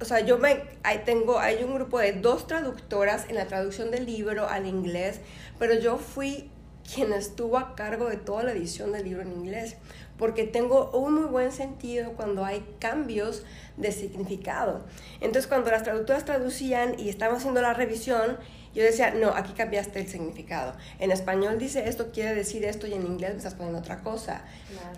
o 0.00 0.04
sea, 0.04 0.20
yo 0.20 0.38
me, 0.38 0.62
ahí 0.84 1.02
tengo, 1.04 1.38
hay 1.38 1.64
un 1.64 1.74
grupo 1.74 1.98
de 1.98 2.12
dos 2.12 2.46
traductoras 2.46 3.28
en 3.28 3.34
la 3.34 3.46
traducción 3.46 3.90
del 3.90 4.06
libro 4.06 4.48
al 4.48 4.66
inglés, 4.66 5.20
pero 5.58 5.74
yo 5.74 5.98
fui 5.98 6.50
quien 6.94 7.12
estuvo 7.12 7.58
a 7.58 7.74
cargo 7.74 8.08
de 8.08 8.16
toda 8.16 8.44
la 8.44 8.52
edición 8.52 8.92
del 8.92 9.04
libro 9.04 9.22
en 9.22 9.32
inglés, 9.32 9.76
porque 10.16 10.44
tengo 10.44 10.90
un 10.90 11.14
muy 11.14 11.24
buen 11.24 11.52
sentido 11.52 12.12
cuando 12.12 12.44
hay 12.44 12.64
cambios 12.78 13.44
de 13.76 13.92
significado. 13.92 14.84
Entonces, 15.20 15.46
cuando 15.46 15.70
las 15.70 15.82
traductoras 15.82 16.24
traducían 16.24 16.98
y 16.98 17.08
estaban 17.08 17.36
haciendo 17.36 17.60
la 17.60 17.74
revisión, 17.74 18.38
yo 18.74 18.82
decía, 18.82 19.12
no, 19.12 19.30
aquí 19.30 19.52
cambiaste 19.52 20.00
el 20.00 20.08
significado. 20.08 20.74
En 20.98 21.10
español 21.10 21.58
dice 21.58 21.88
esto, 21.88 22.10
quiere 22.12 22.34
decir 22.34 22.64
esto, 22.64 22.86
y 22.86 22.94
en 22.94 23.06
inglés 23.06 23.32
me 23.32 23.38
estás 23.38 23.54
poniendo 23.54 23.80
otra 23.80 24.00
cosa. 24.00 24.42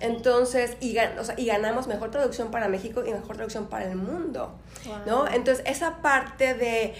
Entonces, 0.00 0.76
y, 0.80 0.96
y, 1.36 1.46
ganamos 1.46 1.86
mejor 1.86 2.10
traducción 2.10 2.50
para 2.50 2.68
México 2.68 3.04
y 3.06 3.12
mejor 3.12 3.36
traducción 3.36 3.66
para 3.66 3.84
el 3.86 3.96
mundo, 3.96 4.58
¿no? 5.06 5.26
Entonces, 5.28 5.64
esa 5.66 6.02
parte 6.02 6.54
de 6.54 6.94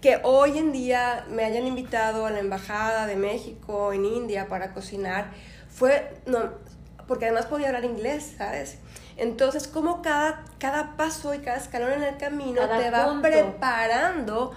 que 0.00 0.20
hoy 0.22 0.58
en 0.58 0.72
día 0.72 1.26
me 1.28 1.44
hayan 1.44 1.66
invitado 1.66 2.26
a 2.26 2.30
la 2.30 2.38
Embajada 2.38 3.06
de 3.06 3.16
México 3.16 3.92
en 3.92 4.04
India 4.04 4.48
para 4.48 4.72
cocinar, 4.72 5.30
fue, 5.68 6.16
no, 6.26 6.38
porque 7.06 7.26
además 7.26 7.46
podía 7.46 7.68
hablar 7.68 7.84
inglés, 7.84 8.34
¿sabes? 8.38 8.78
Entonces, 9.16 9.68
como 9.68 10.00
cada, 10.00 10.44
cada 10.58 10.96
paso 10.96 11.34
y 11.34 11.40
cada 11.40 11.58
escalón 11.58 11.92
en 11.92 12.02
el 12.02 12.16
camino 12.16 12.62
te 12.68 12.90
va 12.90 13.20
preparando 13.20 14.52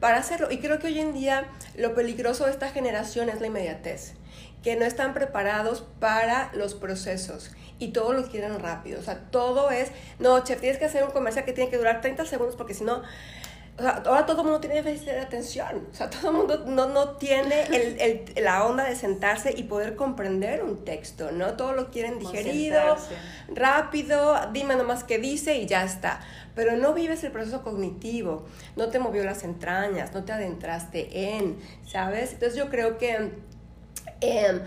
para 0.00 0.18
hacerlo. 0.18 0.50
Y 0.50 0.58
creo 0.58 0.78
que 0.78 0.88
hoy 0.88 0.98
en 0.98 1.12
día 1.12 1.46
lo 1.76 1.94
peligroso 1.94 2.44
de 2.44 2.52
esta 2.52 2.70
generación 2.70 3.28
es 3.28 3.40
la 3.40 3.46
inmediatez, 3.48 4.14
que 4.62 4.76
no 4.76 4.84
están 4.84 5.14
preparados 5.14 5.84
para 6.00 6.50
los 6.54 6.74
procesos 6.74 7.50
y 7.78 7.88
todo 7.88 8.12
lo 8.12 8.28
quieren 8.28 8.58
rápido. 8.58 9.00
O 9.00 9.02
sea, 9.02 9.18
todo 9.30 9.70
es, 9.70 9.90
no, 10.18 10.42
chef, 10.42 10.60
tienes 10.60 10.78
que 10.78 10.84
hacer 10.84 11.04
un 11.04 11.10
comercial 11.10 11.44
que 11.44 11.52
tiene 11.52 11.70
que 11.70 11.76
durar 11.76 12.00
30 12.00 12.26
segundos 12.26 12.56
porque 12.56 12.74
si 12.74 12.84
no, 12.84 13.02
o 13.78 13.80
sea, 13.80 14.02
ahora 14.04 14.26
todo 14.26 14.38
el 14.38 14.44
mundo 14.44 14.60
tiene 14.60 14.82
déficit 14.82 15.10
de 15.10 15.20
atención. 15.20 15.86
O 15.92 15.94
sea, 15.94 16.10
todo 16.10 16.30
el 16.30 16.36
mundo 16.36 16.64
no, 16.66 16.86
no 16.86 17.10
tiene 17.10 17.62
el, 17.66 18.00
el, 18.00 18.44
la 18.44 18.64
onda 18.64 18.82
de 18.84 18.96
sentarse 18.96 19.54
y 19.56 19.62
poder 19.62 19.94
comprender 19.94 20.64
un 20.64 20.84
texto, 20.84 21.30
¿no? 21.30 21.54
Todo 21.54 21.74
lo 21.74 21.90
quieren 21.90 22.18
digerido, 22.18 22.96
rápido, 23.54 24.36
dime 24.52 24.74
nomás 24.74 25.04
qué 25.04 25.18
dice 25.18 25.56
y 25.58 25.66
ya 25.66 25.84
está. 25.84 26.20
Pero 26.56 26.76
no 26.76 26.92
vives 26.92 27.22
el 27.22 27.30
proceso 27.30 27.62
cognitivo, 27.62 28.46
no 28.74 28.88
te 28.88 28.98
movió 28.98 29.22
las 29.22 29.44
entrañas, 29.44 30.12
no 30.12 30.24
te 30.24 30.32
adentraste 30.32 31.36
en, 31.36 31.58
¿sabes? 31.86 32.32
Entonces 32.32 32.58
yo 32.58 32.70
creo 32.70 32.98
que... 32.98 33.30
Em, 34.20 34.60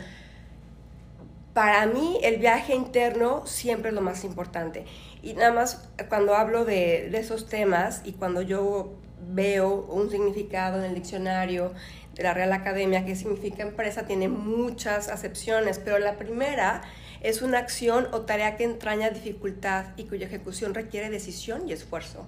para 1.53 1.85
mí 1.85 2.17
el 2.23 2.37
viaje 2.37 2.73
interno 2.73 3.45
siempre 3.45 3.89
es 3.89 3.95
lo 3.95 3.99
más 3.99 4.23
importante. 4.23 4.85
Y 5.21 5.33
nada 5.33 5.51
más 5.51 5.89
cuando 6.09 6.35
hablo 6.35 6.65
de, 6.65 7.09
de, 7.11 7.19
esos 7.19 7.47
temas 7.47 8.01
y 8.05 8.13
cuando 8.13 8.41
yo 8.41 8.93
veo 9.33 9.85
un 9.89 10.09
significado 10.09 10.79
en 10.79 10.85
el 10.85 10.95
diccionario 10.95 11.73
de 12.15 12.23
la 12.23 12.33
Real 12.33 12.51
Academia 12.53 13.05
que 13.05 13.15
significa 13.15 13.63
empresa, 13.63 14.05
tiene 14.05 14.27
muchas 14.27 15.09
acepciones, 15.09 15.79
pero 15.79 15.99
la 15.99 16.17
primera 16.17 16.81
es 17.21 17.41
una 17.41 17.59
acción 17.59 18.07
o 18.11 18.21
tarea 18.21 18.57
que 18.57 18.63
entraña 18.63 19.09
dificultad 19.09 19.85
y 19.95 20.05
cuya 20.05 20.25
ejecución 20.27 20.73
requiere 20.73 21.09
decisión 21.09 21.69
y 21.69 21.73
esfuerzo, 21.73 22.25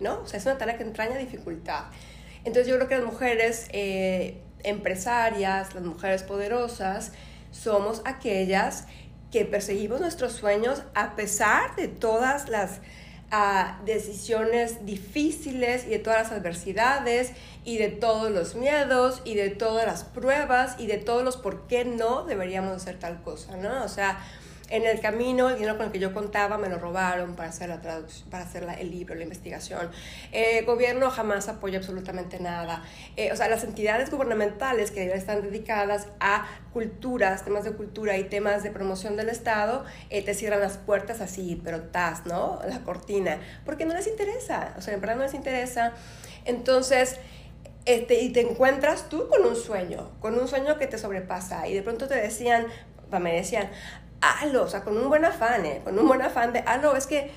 ¿no? 0.00 0.20
O 0.20 0.26
sea, 0.26 0.38
es 0.38 0.46
una 0.46 0.58
tarea 0.58 0.76
que 0.76 0.84
entraña 0.84 1.16
dificultad. 1.16 1.84
Entonces 2.44 2.66
yo 2.66 2.76
creo 2.76 2.88
que 2.88 2.96
las 2.96 3.04
mujeres 3.04 3.68
eh, 3.72 4.38
empresarias, 4.62 5.74
las 5.74 5.82
mujeres 5.82 6.22
poderosas, 6.22 7.12
somos 7.50 8.02
aquellas 8.04 8.86
que 9.34 9.44
perseguimos 9.44 10.00
nuestros 10.00 10.32
sueños 10.32 10.84
a 10.94 11.16
pesar 11.16 11.74
de 11.74 11.88
todas 11.88 12.48
las 12.48 12.78
ah, 13.32 13.80
decisiones 13.84 14.86
difíciles 14.86 15.86
y 15.86 15.88
de 15.88 15.98
todas 15.98 16.30
las 16.30 16.38
adversidades 16.38 17.32
y 17.64 17.78
de 17.78 17.88
todos 17.88 18.30
los 18.30 18.54
miedos 18.54 19.22
y 19.24 19.34
de 19.34 19.50
todas 19.50 19.86
las 19.86 20.04
pruebas 20.04 20.76
y 20.78 20.86
de 20.86 20.98
todos 20.98 21.24
los 21.24 21.36
por 21.36 21.66
qué 21.66 21.84
no 21.84 22.22
deberíamos 22.22 22.76
hacer 22.76 23.00
tal 23.00 23.22
cosa, 23.22 23.56
¿no? 23.56 23.82
O 23.82 23.88
sea, 23.88 24.20
en 24.70 24.86
el 24.86 25.00
camino, 25.00 25.50
el 25.50 25.56
dinero 25.56 25.76
con 25.76 25.86
el 25.86 25.92
que 25.92 25.98
yo 25.98 26.14
contaba 26.14 26.56
me 26.56 26.68
lo 26.68 26.78
robaron 26.78 27.36
para 27.36 27.50
hacer, 27.50 27.68
la 27.68 27.80
para 28.30 28.44
hacer 28.44 28.66
el 28.78 28.90
libro, 28.90 29.14
la 29.14 29.22
investigación. 29.22 29.90
El 30.32 30.60
eh, 30.60 30.62
gobierno 30.62 31.10
jamás 31.10 31.48
apoya 31.48 31.78
absolutamente 31.78 32.40
nada. 32.40 32.82
Eh, 33.16 33.30
o 33.30 33.36
sea, 33.36 33.48
las 33.48 33.62
entidades 33.64 34.10
gubernamentales 34.10 34.90
que 34.90 35.12
están 35.12 35.42
dedicadas 35.42 36.08
a 36.18 36.46
culturas, 36.72 37.44
temas 37.44 37.64
de 37.64 37.72
cultura 37.72 38.16
y 38.16 38.24
temas 38.24 38.62
de 38.62 38.70
promoción 38.70 39.16
del 39.16 39.28
Estado, 39.28 39.84
eh, 40.08 40.24
te 40.24 40.32
cierran 40.34 40.60
las 40.60 40.78
puertas 40.78 41.20
así, 41.20 41.60
pero 41.62 41.82
tas, 41.82 42.24
¿no? 42.24 42.60
La 42.66 42.80
cortina. 42.80 43.38
Porque 43.66 43.84
no 43.84 43.94
les 43.94 44.06
interesa. 44.06 44.74
O 44.78 44.80
sea, 44.80 44.94
en 44.94 45.00
verdad 45.00 45.16
no 45.16 45.22
les 45.22 45.34
interesa. 45.34 45.92
Entonces... 46.44 47.18
Este, 47.86 48.22
y 48.22 48.30
te 48.30 48.40
encuentras 48.40 49.10
tú 49.10 49.28
con 49.28 49.44
un 49.44 49.54
sueño, 49.54 50.10
con 50.20 50.38
un 50.38 50.48
sueño 50.48 50.78
que 50.78 50.86
te 50.86 50.96
sobrepasa. 50.96 51.68
Y 51.68 51.74
de 51.74 51.82
pronto 51.82 52.08
te 52.08 52.14
decían, 52.14 52.66
me 53.20 53.34
decían, 53.34 53.70
hazlo, 54.30 54.62
o 54.62 54.68
sea, 54.68 54.82
con 54.82 54.96
un 54.96 55.08
buen 55.08 55.24
afán, 55.24 55.64
¿eh? 55.66 55.80
con 55.84 55.98
un 55.98 56.06
buen 56.06 56.22
afán 56.22 56.52
de, 56.52 56.60
hazlo, 56.60 56.96
es 56.96 57.06
que, 57.06 57.30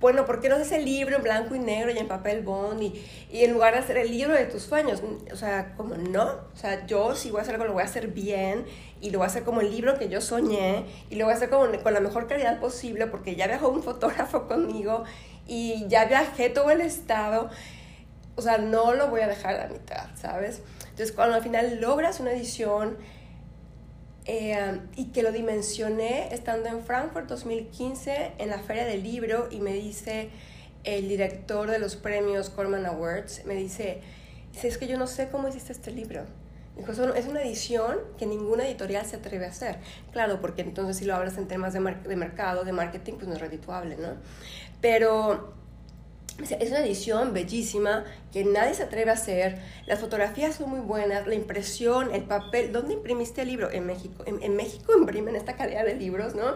bueno, 0.00 0.26
¿por 0.26 0.40
qué 0.40 0.48
no 0.48 0.56
haces 0.56 0.72
el 0.72 0.84
libro 0.84 1.16
en 1.16 1.22
blanco 1.22 1.54
y 1.54 1.58
negro 1.58 1.90
y 1.90 1.98
en 1.98 2.06
papel 2.06 2.42
bond 2.42 2.82
y, 2.82 3.04
y, 3.30 3.44
en 3.44 3.52
lugar 3.52 3.72
de 3.72 3.80
hacer 3.80 3.96
el 3.96 4.10
libro 4.10 4.34
de 4.34 4.44
tus 4.44 4.62
sueños? 4.62 5.02
O 5.32 5.36
sea, 5.36 5.74
como 5.76 5.94
no, 5.94 6.24
o 6.24 6.56
sea, 6.56 6.86
yo 6.86 7.14
si 7.14 7.30
voy 7.30 7.40
a 7.40 7.42
hacer 7.42 7.54
algo 7.54 7.66
lo 7.66 7.72
voy 7.72 7.82
a 7.82 7.86
hacer 7.86 8.08
bien 8.08 8.66
y 9.00 9.10
lo 9.10 9.18
voy 9.18 9.24
a 9.24 9.28
hacer 9.28 9.44
como 9.44 9.62
el 9.62 9.70
libro 9.70 9.98
que 9.98 10.08
yo 10.08 10.20
soñé 10.20 10.84
y 11.08 11.16
lo 11.16 11.24
voy 11.24 11.32
a 11.32 11.36
hacer 11.36 11.48
como, 11.48 11.66
con 11.82 11.94
la 11.94 12.00
mejor 12.00 12.26
calidad 12.26 12.60
posible 12.60 13.06
porque 13.06 13.36
ya 13.36 13.46
viajó 13.46 13.68
un 13.68 13.82
fotógrafo 13.84 14.46
conmigo 14.46 15.04
y 15.46 15.86
ya 15.88 16.04
viajé 16.04 16.50
todo 16.50 16.70
el 16.70 16.80
estado. 16.82 17.50
O 18.34 18.42
sea, 18.42 18.58
no 18.58 18.92
lo 18.92 19.08
voy 19.08 19.22
a 19.22 19.28
dejar 19.28 19.54
a 19.54 19.58
la 19.66 19.68
mitad, 19.68 20.08
¿sabes? 20.14 20.60
Entonces, 20.96 21.12
cuando 21.12 21.36
al 21.36 21.42
final 21.42 21.80
logras 21.80 22.20
una 22.20 22.32
edición 22.32 22.98
eh, 24.26 24.80
y 24.96 25.06
que 25.06 25.22
lo 25.22 25.30
dimensioné 25.30 26.34
estando 26.34 26.68
en 26.68 26.82
Frankfurt 26.82 27.28
2015 27.28 28.32
en 28.38 28.50
la 28.50 28.58
Feria 28.58 28.84
del 28.84 29.02
Libro 29.02 29.48
y 29.50 29.60
me 29.60 29.72
dice 29.72 30.30
el 30.84 31.08
director 31.08 31.70
de 31.70 31.78
los 31.78 31.96
premios 31.96 32.50
Corman 32.50 32.86
Awards, 32.86 33.44
me 33.44 33.54
dice, 33.54 34.00
es 34.62 34.78
que 34.78 34.86
yo 34.86 34.98
no 34.98 35.06
sé 35.06 35.28
cómo 35.28 35.48
hiciste 35.48 35.72
este 35.72 35.90
libro. 35.90 36.24
Dijo, 36.76 36.92
es 36.92 37.26
una 37.26 37.42
edición 37.42 37.96
que 38.18 38.26
ninguna 38.26 38.66
editorial 38.66 39.06
se 39.06 39.16
atreve 39.16 39.46
a 39.46 39.48
hacer. 39.48 39.78
Claro, 40.12 40.40
porque 40.40 40.60
entonces 40.60 40.98
si 40.98 41.04
lo 41.06 41.14
hablas 41.14 41.38
en 41.38 41.48
temas 41.48 41.72
de, 41.72 41.80
de 41.80 42.16
mercado, 42.16 42.64
de 42.64 42.72
marketing, 42.72 43.14
pues 43.14 43.28
no 43.28 43.34
es 43.34 43.40
redituable, 43.40 43.96
¿no? 43.96 44.08
Pero 44.82 45.55
es 46.38 46.70
una 46.70 46.80
edición 46.80 47.32
bellísima 47.32 48.04
que 48.32 48.44
nadie 48.44 48.74
se 48.74 48.82
atreve 48.82 49.10
a 49.10 49.14
hacer. 49.14 49.58
Las 49.86 50.00
fotografías 50.00 50.56
son 50.56 50.70
muy 50.70 50.80
buenas, 50.80 51.26
la 51.26 51.34
impresión, 51.34 52.14
el 52.14 52.24
papel. 52.24 52.72
¿Dónde 52.72 52.94
imprimiste 52.94 53.42
el 53.42 53.48
libro? 53.48 53.70
En 53.70 53.86
México. 53.86 54.24
En, 54.26 54.56
México 54.56 54.92
imprimen 54.98 55.36
esta 55.36 55.56
calidad 55.56 55.84
de 55.84 55.94
libros, 55.94 56.34
¿no? 56.34 56.54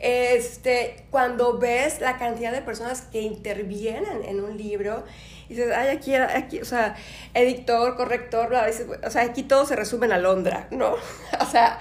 Este, 0.00 1.04
cuando 1.10 1.58
ves 1.58 2.00
la 2.00 2.18
cantidad 2.18 2.52
de 2.52 2.62
personas 2.62 3.02
que 3.02 3.20
intervienen 3.20 4.22
en 4.24 4.40
un 4.40 4.56
libro, 4.56 5.04
dices, 5.48 5.72
ay, 5.74 5.88
aquí, 5.88 6.14
aquí, 6.14 6.60
o 6.60 6.64
sea, 6.64 6.94
editor, 7.34 7.96
corrector, 7.96 8.48
bla, 8.48 8.68
o 9.04 9.10
sea, 9.10 9.22
aquí 9.22 9.42
todo 9.42 9.66
se 9.66 9.74
resume 9.74 10.06
en 10.06 10.12
Alondra, 10.12 10.68
¿no? 10.70 10.92
o 11.40 11.46
sea, 11.50 11.80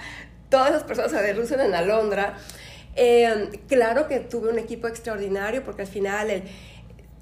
todas 0.49 0.71
las 0.71 0.83
personas 0.83 1.11
se 1.11 1.21
reducen 1.21 1.59
en 1.59 1.75
Alondra. 1.75 2.37
Eh, 2.99 3.61
claro 3.67 4.07
que 4.07 4.19
tuve 4.19 4.49
un 4.49 4.57
equipo 4.57 4.87
extraordinario 4.87 5.63
porque 5.63 5.83
al 5.83 5.87
final 5.87 6.31
el, 6.31 6.43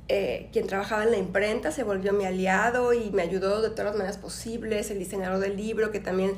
eh, 0.07 0.49
quien 0.53 0.67
trabajaba 0.67 1.03
en 1.03 1.11
la 1.11 1.17
imprenta 1.17 1.71
se 1.71 1.83
volvió 1.83 2.13
mi 2.13 2.25
aliado 2.25 2.93
y 2.93 3.09
me 3.11 3.23
ayudó 3.23 3.61
de 3.61 3.69
todas 3.69 3.85
las 3.85 3.95
maneras 3.95 4.17
posibles, 4.17 4.91
el 4.91 4.99
diseñador 4.99 5.39
del 5.39 5.57
libro 5.57 5.91
que 5.91 5.99
también 5.99 6.37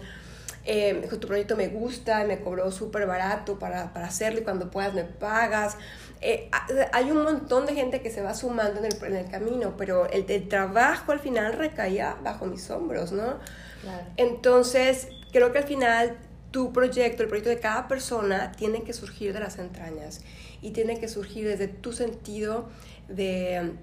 eh, 0.63 0.99
dijo, 1.01 1.17
tu 1.17 1.27
proyecto 1.27 1.55
me 1.55 1.67
gusta 1.69 2.23
y 2.23 2.27
me 2.27 2.39
cobró 2.39 2.71
súper 2.71 3.05
barato 3.05 3.57
para, 3.57 3.93
para, 3.93 4.07
hacerlo 4.07 4.41
y 4.41 4.43
cuando 4.43 4.69
puedas 4.69 4.93
me 4.93 5.03
pagas. 5.03 5.77
Eh, 6.19 6.49
hay 6.91 7.11
un 7.11 7.23
montón 7.23 7.65
de 7.65 7.73
gente 7.73 8.01
que 8.01 8.09
se 8.09 8.21
va 8.21 8.33
sumando 8.33 8.79
en 8.79 8.85
el, 8.85 9.03
en 9.03 9.15
el 9.15 9.29
camino, 9.29 9.75
pero 9.77 10.09
el, 10.09 10.25
el, 10.29 10.47
trabajo 10.49 11.11
al 11.11 11.19
final 11.19 11.53
recaía 11.53 12.17
bajo 12.23 12.45
mis 12.45 12.69
hombros, 12.69 13.11
¿no? 13.11 13.37
Claro. 13.81 14.07
Entonces, 14.17 15.07
creo 15.31 15.51
que 15.51 15.59
al 15.59 15.65
final 15.65 16.17
tu 16.51 16.73
proyecto, 16.73 17.23
el 17.23 17.29
proyecto 17.29 17.49
de 17.49 17.59
cada 17.59 17.87
persona, 17.87 18.51
tiene 18.51 18.83
que 18.83 18.93
surgir 18.93 19.33
de 19.33 19.39
las 19.39 19.59
entrañas 19.59 20.21
y 20.61 20.71
tiene 20.71 20.99
que 20.99 21.07
surgir 21.07 21.47
desde 21.47 21.67
tu 21.67 21.93
sentido 21.93 22.67
de, 23.07 23.73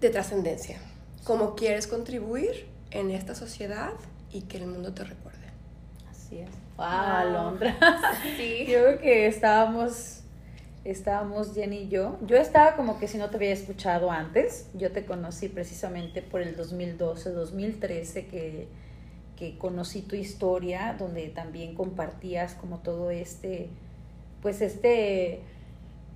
de 0.00 0.10
trascendencia. 0.10 0.78
Cómo 1.24 1.54
quieres 1.54 1.86
contribuir 1.86 2.66
en 2.90 3.10
esta 3.10 3.34
sociedad 3.34 3.92
y 4.32 4.42
que 4.42 4.58
el 4.58 4.66
mundo 4.66 4.92
te 4.92 5.04
recuerde. 5.04 5.38
Así 6.10 6.38
es. 6.38 6.50
Wow, 6.76 6.86
Alondra. 6.86 7.76
Sí. 8.36 8.66
Yo 8.68 8.80
creo 8.80 8.98
que 8.98 9.26
estábamos, 9.26 10.20
estábamos 10.84 11.54
Jenny 11.54 11.82
y 11.82 11.88
yo. 11.88 12.18
Yo 12.26 12.36
estaba 12.36 12.76
como 12.76 12.98
que 12.98 13.06
si 13.08 13.18
no 13.18 13.30
te 13.30 13.36
había 13.36 13.52
escuchado 13.52 14.10
antes. 14.10 14.66
Yo 14.74 14.90
te 14.90 15.04
conocí 15.04 15.48
precisamente 15.48 16.20
por 16.20 16.40
el 16.42 16.56
2012, 16.56 17.30
2013 17.30 18.26
que, 18.26 18.68
que 19.36 19.56
conocí 19.56 20.02
tu 20.02 20.16
historia, 20.16 20.96
donde 20.98 21.28
también 21.28 21.74
compartías 21.74 22.54
como 22.54 22.78
todo 22.78 23.10
este, 23.10 23.68
pues 24.42 24.60
este 24.60 25.42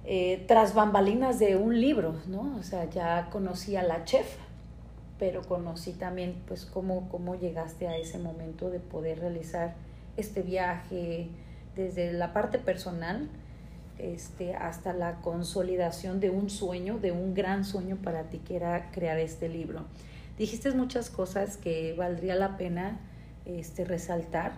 eh, 0.05 0.45
tras 0.47 0.75
bambalinas 0.75 1.39
de 1.39 1.57
un 1.57 1.81
libro, 1.81 2.15
¿no? 2.27 2.57
O 2.59 2.63
sea, 2.63 2.89
ya 2.89 3.29
conocí 3.31 3.77
a 3.77 3.83
la 3.83 4.05
chef, 4.05 4.37
pero 5.19 5.43
conocí 5.43 5.93
también, 5.93 6.37
pues, 6.47 6.65
cómo, 6.65 7.09
cómo 7.11 7.35
llegaste 7.35 7.89
a 7.89 7.97
ese 7.97 8.19
momento 8.19 8.71
de 8.71 8.81
poder 8.81 9.21
realizar 9.21 9.75
este 10.17 10.43
viaje 10.43 11.29
desde 11.77 12.13
la 12.13 12.33
parte 12.33 12.59
personal 12.59 13.29
este, 13.99 14.55
hasta 14.55 14.93
la 14.93 15.21
consolidación 15.21 16.21
de 16.21 16.31
un 16.31 16.51
sueño, 16.51 16.99
de 16.99 17.13
un 17.13 17.35
gran 17.35 17.65
sueño 17.65 17.97
para 17.97 18.25
ti, 18.25 18.39
que 18.39 18.57
era 18.57 18.91
crear 18.93 19.19
este 19.19 19.49
libro. 19.49 19.85
Dijiste 20.39 20.71
muchas 20.71 21.11
cosas 21.11 21.57
que 21.57 21.95
valdría 21.95 22.37
la 22.37 22.57
pena 22.57 23.01
este, 23.45 23.85
resaltar 23.85 24.53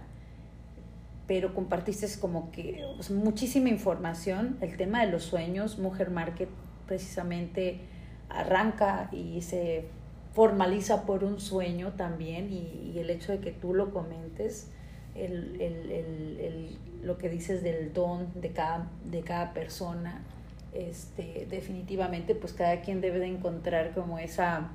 pero 1.31 1.55
compartiste 1.55 2.09
como 2.19 2.51
que 2.51 2.85
muchísima 3.11 3.69
información. 3.69 4.59
El 4.61 4.77
tema 4.77 5.07
de 5.07 5.13
los 5.13 5.23
sueños, 5.23 5.79
Mujer 5.79 6.11
Market 6.11 6.49
precisamente 6.89 7.83
arranca 8.29 9.09
y 9.13 9.41
se 9.43 9.85
formaliza 10.33 11.07
por 11.07 11.23
un 11.23 11.39
sueño 11.39 11.93
también 11.93 12.53
y, 12.53 12.99
el 12.99 13.11
hecho 13.11 13.31
de 13.31 13.39
que 13.39 13.53
tú 13.53 13.75
lo 13.75 13.93
comentes, 13.93 14.73
el, 15.15 15.61
el, 15.61 15.93
el, 15.93 16.79
lo 17.05 17.17
que 17.17 17.29
dices 17.29 17.63
del 17.63 17.93
don 17.93 18.27
de 18.41 18.51
cada, 18.51 18.91
de 19.05 19.21
cada 19.21 19.53
persona, 19.55 20.25
este, 20.75 21.47
definitivamente 21.49 22.35
pues 22.35 22.55
cada 22.55 22.81
quien 22.81 23.01
debe 23.01 23.21
de 23.21 23.29
encontrar 23.29 23.95
como 23.95 24.19
esa, 24.19 24.73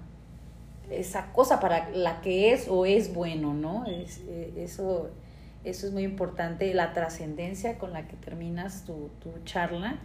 esa 0.89 1.33
cosa 1.33 1.59
para 1.59 1.89
la 1.89 2.21
que 2.21 2.53
es 2.53 2.69
o 2.69 2.85
es 2.85 3.13
bueno, 3.13 3.53
¿no? 3.53 3.85
Es, 3.87 4.23
eh, 4.29 4.53
eso 4.55 5.11
eso 5.65 5.87
es 5.87 5.93
muy 5.93 6.03
importante, 6.03 6.73
la 6.73 6.93
trascendencia 6.93 7.77
con 7.77 7.91
la 7.91 8.07
que 8.07 8.15
terminas 8.15 8.85
tu, 8.85 9.09
tu 9.19 9.31
charla. 9.43 9.97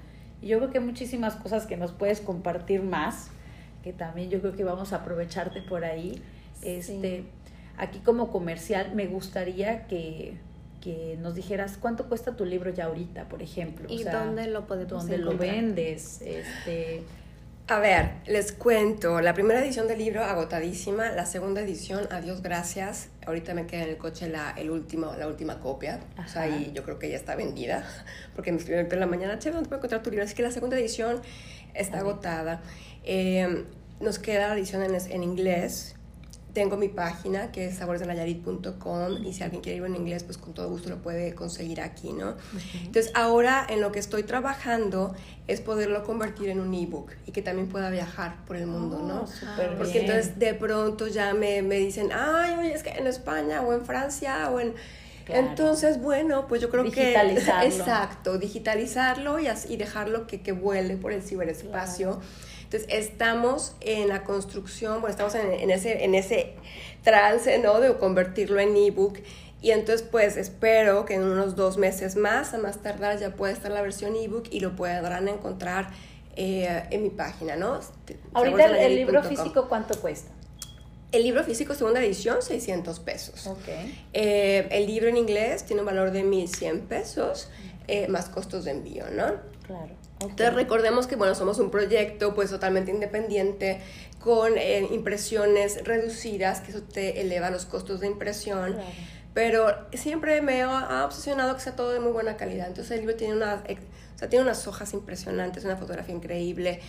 Y 0.42 0.48
yo 0.48 0.58
creo 0.58 0.70
que 0.70 0.78
hay 0.78 0.84
muchísimas 0.84 1.36
cosas 1.36 1.66
que 1.66 1.76
nos 1.76 1.92
puedes 1.92 2.20
compartir 2.20 2.82
más, 2.82 3.30
que 3.82 3.92
también 3.92 4.30
yo 4.30 4.40
creo 4.40 4.56
que 4.56 4.64
vamos 4.64 4.92
a 4.92 4.96
aprovecharte 4.96 5.60
por 5.62 5.84
ahí. 5.84 6.22
Este, 6.62 7.24
aquí 7.76 7.98
como 8.00 8.30
comercial 8.30 8.94
me 8.94 9.06
gustaría 9.06 9.86
que, 9.86 10.36
que 10.80 11.18
nos 11.20 11.34
dijeras 11.34 11.76
cuánto 11.78 12.08
cuesta 12.08 12.36
tu 12.36 12.44
libro 12.44 12.70
ya 12.70 12.86
ahorita, 12.86 13.28
por 13.28 13.42
ejemplo. 13.42 13.86
¿Y 13.88 14.04
dónde 14.04 14.46
lo 14.46 14.66
podemos 14.66 14.90
¿Dónde 14.90 15.18
lo 15.18 15.36
vendes? 15.36 16.22
Este, 16.22 17.02
a 17.70 17.78
ver, 17.78 18.10
les 18.26 18.50
cuento. 18.50 19.20
La 19.20 19.32
primera 19.32 19.64
edición 19.64 19.86
del 19.86 19.98
libro 19.98 20.24
agotadísima, 20.24 21.12
la 21.12 21.24
segunda 21.24 21.60
edición, 21.60 22.08
adiós, 22.10 22.42
gracias. 22.42 23.10
Ahorita 23.24 23.54
me 23.54 23.68
queda 23.68 23.84
en 23.84 23.90
el 23.90 23.96
coche 23.96 24.28
la, 24.28 24.50
el 24.56 24.70
último, 24.70 25.14
la 25.16 25.28
última 25.28 25.60
copia. 25.60 26.00
O 26.18 26.28
sea, 26.28 26.48
y 26.48 26.72
yo 26.74 26.82
creo 26.82 26.98
que 26.98 27.08
ya 27.08 27.16
está 27.16 27.36
vendida. 27.36 27.84
Porque 28.34 28.50
me 28.50 28.58
escribieron 28.58 28.92
en 28.92 28.98
la 28.98 29.06
mañana, 29.06 29.38
che, 29.38 29.52
¿dónde 29.52 29.68
puedo 29.68 29.78
encontrar 29.78 30.02
tu 30.02 30.10
libro? 30.10 30.24
Así 30.24 30.34
que 30.34 30.42
la 30.42 30.50
segunda 30.50 30.76
edición 30.76 31.22
está 31.72 32.00
agotada. 32.00 32.60
Eh, 33.04 33.64
nos 34.00 34.18
queda 34.18 34.48
la 34.48 34.54
edición 34.54 34.82
en, 34.82 34.96
en 34.96 35.22
inglés 35.22 35.94
tengo 36.52 36.76
mi 36.76 36.88
página 36.88 37.52
que 37.52 37.66
es 37.66 37.76
saboresdelayarit.com 37.76 39.24
y 39.24 39.32
si 39.32 39.42
alguien 39.42 39.62
quiere 39.62 39.78
ir 39.78 39.84
en 39.84 39.96
inglés, 39.96 40.24
pues 40.24 40.38
con 40.38 40.52
todo 40.52 40.68
gusto 40.68 40.88
lo 40.88 41.02
puede 41.02 41.34
conseguir 41.34 41.80
aquí, 41.80 42.12
¿no? 42.12 42.34
Entonces 42.74 43.12
ahora 43.14 43.66
en 43.68 43.80
lo 43.80 43.92
que 43.92 43.98
estoy 43.98 44.24
trabajando 44.24 45.14
es 45.46 45.60
poderlo 45.60 46.02
convertir 46.04 46.48
en 46.48 46.60
un 46.60 46.72
ebook 46.74 47.12
y 47.26 47.32
que 47.32 47.42
también 47.42 47.68
pueda 47.68 47.90
viajar 47.90 48.44
por 48.46 48.56
el 48.56 48.66
mundo, 48.66 49.00
¿no? 49.00 49.24
Oh, 49.24 49.76
Porque 49.78 50.00
entonces 50.00 50.38
de 50.38 50.54
pronto 50.54 51.06
ya 51.08 51.34
me, 51.34 51.62
me, 51.62 51.76
dicen, 51.76 52.10
ay, 52.12 52.56
oye, 52.58 52.72
es 52.72 52.82
que 52.82 52.90
en 52.90 53.06
España 53.06 53.62
o 53.62 53.72
en 53.72 53.84
Francia 53.84 54.50
o 54.50 54.60
en... 54.60 54.74
Entonces, 55.28 56.00
bueno, 56.02 56.48
pues 56.48 56.60
yo 56.60 56.70
creo 56.70 56.90
que... 56.90 57.14
Exacto, 57.64 58.38
digitalizarlo 58.38 59.38
y, 59.38 59.46
y 59.68 59.76
dejarlo 59.76 60.26
que, 60.26 60.40
que 60.40 60.50
vuele 60.50 60.96
por 60.96 61.12
el 61.12 61.22
ciberespacio. 61.22 62.20
Entonces, 62.70 62.88
estamos 62.92 63.74
en 63.80 64.06
la 64.06 64.22
construcción, 64.22 65.00
bueno, 65.00 65.08
estamos 65.08 65.34
en, 65.34 65.70
ese, 65.72 66.04
en 66.04 66.14
ese 66.14 66.52
trance, 67.02 67.58
¿no? 67.58 67.80
De 67.80 67.92
convertirlo 67.94 68.60
en 68.60 68.76
ebook. 68.76 69.18
Y 69.60 69.72
entonces, 69.72 70.06
pues 70.08 70.36
espero 70.36 71.04
que 71.04 71.14
en 71.14 71.24
unos 71.24 71.56
dos 71.56 71.78
meses 71.78 72.14
más, 72.14 72.54
a 72.54 72.58
más 72.58 72.80
tardar, 72.80 73.18
ya 73.18 73.34
pueda 73.34 73.52
estar 73.52 73.72
la 73.72 73.82
versión 73.82 74.14
ebook 74.14 74.44
y 74.52 74.60
lo 74.60 74.76
podrán 74.76 75.26
encontrar 75.26 75.90
eh, 76.36 76.84
en 76.92 77.02
mi 77.02 77.10
página, 77.10 77.56
¿no? 77.56 77.80
Ahorita 78.34 78.66
el, 78.66 78.94
libro 78.94 79.24
físico, 79.24 79.68
¿cuánto 79.68 80.00
cuesta? 80.00 80.30
El 81.10 81.24
libro 81.24 81.42
físico, 81.42 81.74
segunda 81.74 82.00
edición, 82.00 82.40
600 82.40 83.00
pesos. 83.00 83.48
Ok. 83.48 83.66
Eh, 84.12 84.68
el 84.70 84.86
libro 84.86 85.08
en 85.08 85.16
inglés 85.16 85.64
tiene 85.64 85.82
un 85.82 85.86
valor 85.86 86.12
de 86.12 86.24
1.100 86.24 86.82
pesos, 86.82 87.50
eh, 87.88 88.06
más 88.06 88.28
costos 88.28 88.64
de 88.64 88.70
envío, 88.70 89.06
¿no? 89.10 89.32
Claro. 89.66 89.96
Entonces 90.20 90.54
recordemos 90.54 91.06
que 91.06 91.16
bueno, 91.16 91.34
somos 91.34 91.58
un 91.58 91.70
proyecto 91.70 92.34
pues 92.34 92.50
totalmente 92.50 92.90
independiente 92.90 93.80
con 94.22 94.58
eh, 94.58 94.86
impresiones 94.90 95.82
reducidas, 95.84 96.60
que 96.60 96.72
eso 96.72 96.82
te 96.82 97.22
eleva 97.22 97.50
los 97.50 97.64
costos 97.64 98.00
de 98.00 98.06
impresión. 98.06 98.76
Pero 99.32 99.68
siempre 99.94 100.42
me 100.42 100.62
ha 100.62 101.04
obsesionado 101.04 101.54
que 101.54 101.62
sea 101.62 101.76
todo 101.76 101.92
de 101.92 102.00
muy 102.00 102.12
buena 102.12 102.36
calidad. 102.36 102.66
Entonces 102.66 102.90
el 102.92 103.00
libro 103.00 103.16
tiene, 103.16 103.34
una, 103.34 103.62
o 103.64 104.18
sea, 104.18 104.28
tiene 104.28 104.44
unas 104.44 104.66
hojas 104.66 104.92
impresionantes, 104.92 105.64
una 105.64 105.76
fotografía 105.76 106.14
increíble, 106.14 106.80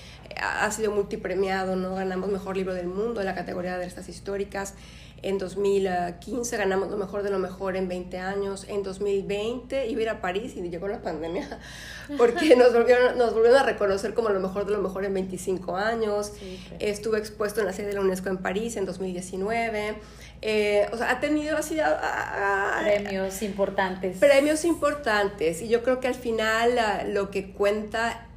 ha 0.42 0.70
sido 0.72 0.92
multipremiado, 0.92 1.76
¿no? 1.76 1.96
Ganamos 1.96 2.30
Mejor 2.32 2.58
Libro 2.58 2.74
del 2.74 2.88
Mundo 2.88 3.22
en 3.22 3.28
la 3.28 3.36
categoría 3.36 3.78
de 3.78 3.86
estas 3.86 4.10
históricas. 4.10 4.74
En 5.24 5.38
2015 5.38 6.58
ganamos 6.58 6.90
lo 6.90 6.98
mejor 6.98 7.22
de 7.22 7.30
lo 7.30 7.38
mejor 7.38 7.76
en 7.76 7.88
20 7.88 8.18
años. 8.18 8.66
En 8.68 8.82
2020 8.82 9.88
iba 9.88 10.00
a 10.00 10.04
ir 10.04 10.10
a 10.10 10.22
París 10.22 10.54
y 10.56 10.62
llegó 10.62 10.88
la 10.88 11.02
pandemia 11.02 11.60
porque 12.18 12.56
nos 12.58 12.74
volvieron, 12.74 13.18
nos 13.18 13.34
volvieron 13.34 13.60
a 13.60 13.64
reconocer 13.64 14.14
como 14.16 14.30
lo 14.30 14.40
mejor 14.40 14.66
de 14.66 14.72
lo 14.72 14.82
mejor 14.82 15.06
en 15.06 15.14
25 15.14 15.76
años. 15.78 16.34
Estuve 16.80 17.20
expuesto 17.20 17.60
en 17.60 17.68
la 17.68 17.74
sede 17.74 17.88
de 17.88 17.94
la 17.94 18.02
UNESCO 18.02 18.30
en 18.30 18.38
París 18.38 18.78
en 18.78 18.86
2019. 18.86 19.96
Eh, 20.42 20.88
o 20.92 20.98
sea, 20.98 21.12
ha 21.12 21.20
tenido 21.20 21.56
así... 21.56 21.78
premios 22.84 23.42
importantes. 23.44 24.18
Premios 24.18 24.66
importantes. 24.66 25.62
Y 25.62 25.68
yo 25.68 25.84
creo 25.84 26.00
que 26.00 26.08
al 26.08 26.16
final 26.16 26.80
lo 27.14 27.30
que 27.30 27.52
cuenta 27.52 28.28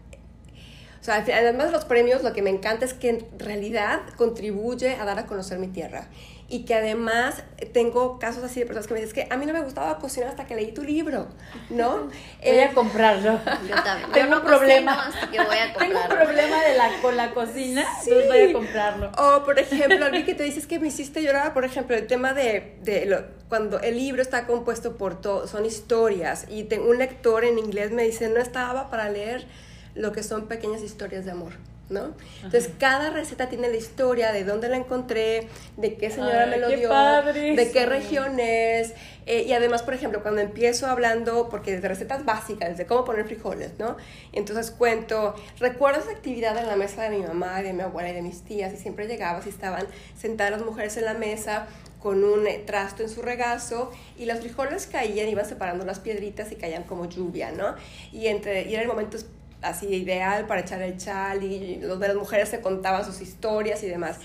o 1.00 1.04
sea, 1.04 1.16
además 1.16 1.66
de 1.66 1.72
los 1.72 1.84
premios, 1.84 2.22
lo 2.22 2.32
que 2.32 2.40
me 2.40 2.48
encanta 2.48 2.86
es 2.86 2.94
que 2.94 3.10
en 3.10 3.26
realidad 3.38 4.00
contribuye 4.16 4.94
a 4.94 5.04
dar 5.04 5.18
a 5.18 5.26
conocer 5.26 5.58
mi 5.58 5.68
tierra 5.68 6.08
y 6.48 6.64
que 6.64 6.74
además 6.74 7.42
tengo 7.72 8.18
casos 8.18 8.44
así 8.44 8.61
de 8.61 8.66
personas 8.66 8.87
que 8.87 8.94
me 8.94 9.00
dicen 9.00 9.14
que 9.14 9.35
a 9.35 9.37
mí 9.37 9.46
no 9.46 9.52
me 9.52 9.62
gustaba 9.62 9.98
cocinar 9.98 10.28
hasta 10.28 10.46
que 10.46 10.54
leí 10.54 10.72
tu 10.72 10.83
libro, 10.83 11.28
¿no? 11.70 12.04
voy 12.07 12.11
a 12.42 12.64
eh, 12.66 12.70
comprarlo. 12.74 13.40
Yo 13.68 13.83
también. 13.83 14.12
Tengo 14.12 14.37
un 14.37 14.42
problema. 14.42 15.11
Que 15.30 15.38
voy 15.42 15.57
a 15.57 15.72
tengo 15.78 16.00
un 16.00 16.09
problema 16.09 16.62
de 16.62 16.76
la, 16.76 16.90
con 17.00 17.16
la 17.16 17.33
cocina, 17.33 17.85
sí. 18.02 18.11
entonces 18.11 18.28
voy 18.28 18.50
a 18.50 18.52
comprarlo. 18.52 19.12
O, 19.18 19.44
por 19.44 19.59
ejemplo, 19.59 20.04
alguien 20.04 20.24
que 20.24 20.35
te 20.35 20.42
dices 20.42 20.66
que 20.66 20.78
me 20.78 20.88
hiciste 20.88 21.22
llorar, 21.22 21.54
por 21.54 21.64
ejemplo, 21.64 21.96
el 21.96 22.07
tema 22.07 22.35
de, 22.35 22.76
de 22.83 23.07
lo, 23.07 23.24
cuando 23.48 23.80
el 23.80 23.96
libro 23.96 24.20
está 24.20 24.46
compuesto 24.46 24.96
por 24.96 25.20
todo, 25.20 25.46
son 25.46 25.64
historias, 25.64 26.46
y 26.50 26.68
un 26.74 26.98
lector 26.98 27.44
en 27.44 27.59
inglés 27.59 27.90
me 27.90 28.02
dice, 28.02 28.28
no 28.28 28.40
estaba 28.40 28.90
para 28.90 29.09
leer 29.09 29.46
lo 29.94 30.12
que 30.12 30.22
son 30.22 30.46
pequeñas 30.46 30.83
historias 30.83 31.24
de 31.24 31.30
amor. 31.30 31.52
¿No? 31.90 32.14
Entonces, 32.42 32.70
cada 32.78 33.10
receta 33.10 33.48
tiene 33.48 33.68
la 33.68 33.76
historia 33.76 34.32
de 34.32 34.44
dónde 34.44 34.68
la 34.68 34.76
encontré, 34.76 35.48
de 35.76 35.96
qué 35.96 36.10
señora 36.10 36.44
Ay, 36.44 36.50
me 36.50 36.56
lo 36.58 36.68
qué 36.68 36.76
dio, 36.76 36.90
de 36.92 37.70
qué 37.72 37.86
región 37.86 38.40
es. 38.40 38.94
eh, 39.26 39.44
y 39.46 39.52
además, 39.52 39.82
por 39.82 39.94
ejemplo, 39.94 40.22
cuando 40.22 40.40
empiezo 40.40 40.86
hablando, 40.86 41.48
porque 41.48 41.78
de 41.78 41.86
recetas 41.86 42.24
básicas, 42.24 42.70
desde 42.70 42.86
cómo 42.86 43.04
poner 43.04 43.26
frijoles, 43.26 43.72
¿no? 43.78 43.96
Entonces 44.32 44.70
cuento, 44.70 45.34
recuerdo 45.58 46.00
esa 46.00 46.10
actividad 46.10 46.56
en 46.58 46.66
la 46.66 46.76
mesa 46.76 47.02
de 47.02 47.10
mi 47.10 47.22
mamá, 47.22 47.62
de 47.62 47.72
mi 47.72 47.82
abuela 47.82 48.10
y 48.10 48.14
de 48.14 48.22
mis 48.22 48.42
tías, 48.42 48.72
y 48.72 48.76
siempre 48.76 49.06
llegabas 49.06 49.46
y 49.46 49.50
estaban 49.50 49.86
sentadas 50.18 50.52
las 50.52 50.62
mujeres 50.62 50.96
en 50.96 51.04
la 51.04 51.14
mesa 51.14 51.66
con 52.02 52.22
un 52.22 52.46
eh, 52.46 52.62
trasto 52.66 53.02
en 53.02 53.08
su 53.08 53.22
regazo 53.22 53.90
y 54.18 54.26
los 54.26 54.38
frijoles 54.40 54.86
caían, 54.86 55.26
iban 55.26 55.46
separando 55.46 55.86
las 55.86 56.00
piedritas 56.00 56.52
y 56.52 56.56
caían 56.56 56.82
como 56.82 57.08
lluvia, 57.08 57.50
¿no? 57.50 57.74
Y, 58.12 58.26
entre, 58.26 58.64
y 58.68 58.74
era 58.74 58.82
el 58.82 58.88
momento 58.88 59.16
así 59.64 59.87
ideal 59.87 60.46
para 60.46 60.61
echar 60.61 60.83
el 60.83 60.96
chal 60.96 61.42
y 61.42 61.77
los 61.77 61.98
de 61.98 62.09
las 62.09 62.16
mujeres 62.16 62.48
se 62.48 62.61
contaban 62.61 63.05
sus 63.05 63.20
historias 63.20 63.83
y 63.83 63.87
demás. 63.87 64.18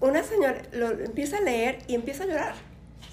Una 0.00 0.22
señora 0.22 0.62
lo 0.72 0.90
empieza 0.90 1.38
a 1.38 1.40
leer 1.40 1.78
y 1.86 1.94
empieza 1.94 2.24
a 2.24 2.26
llorar. 2.26 2.54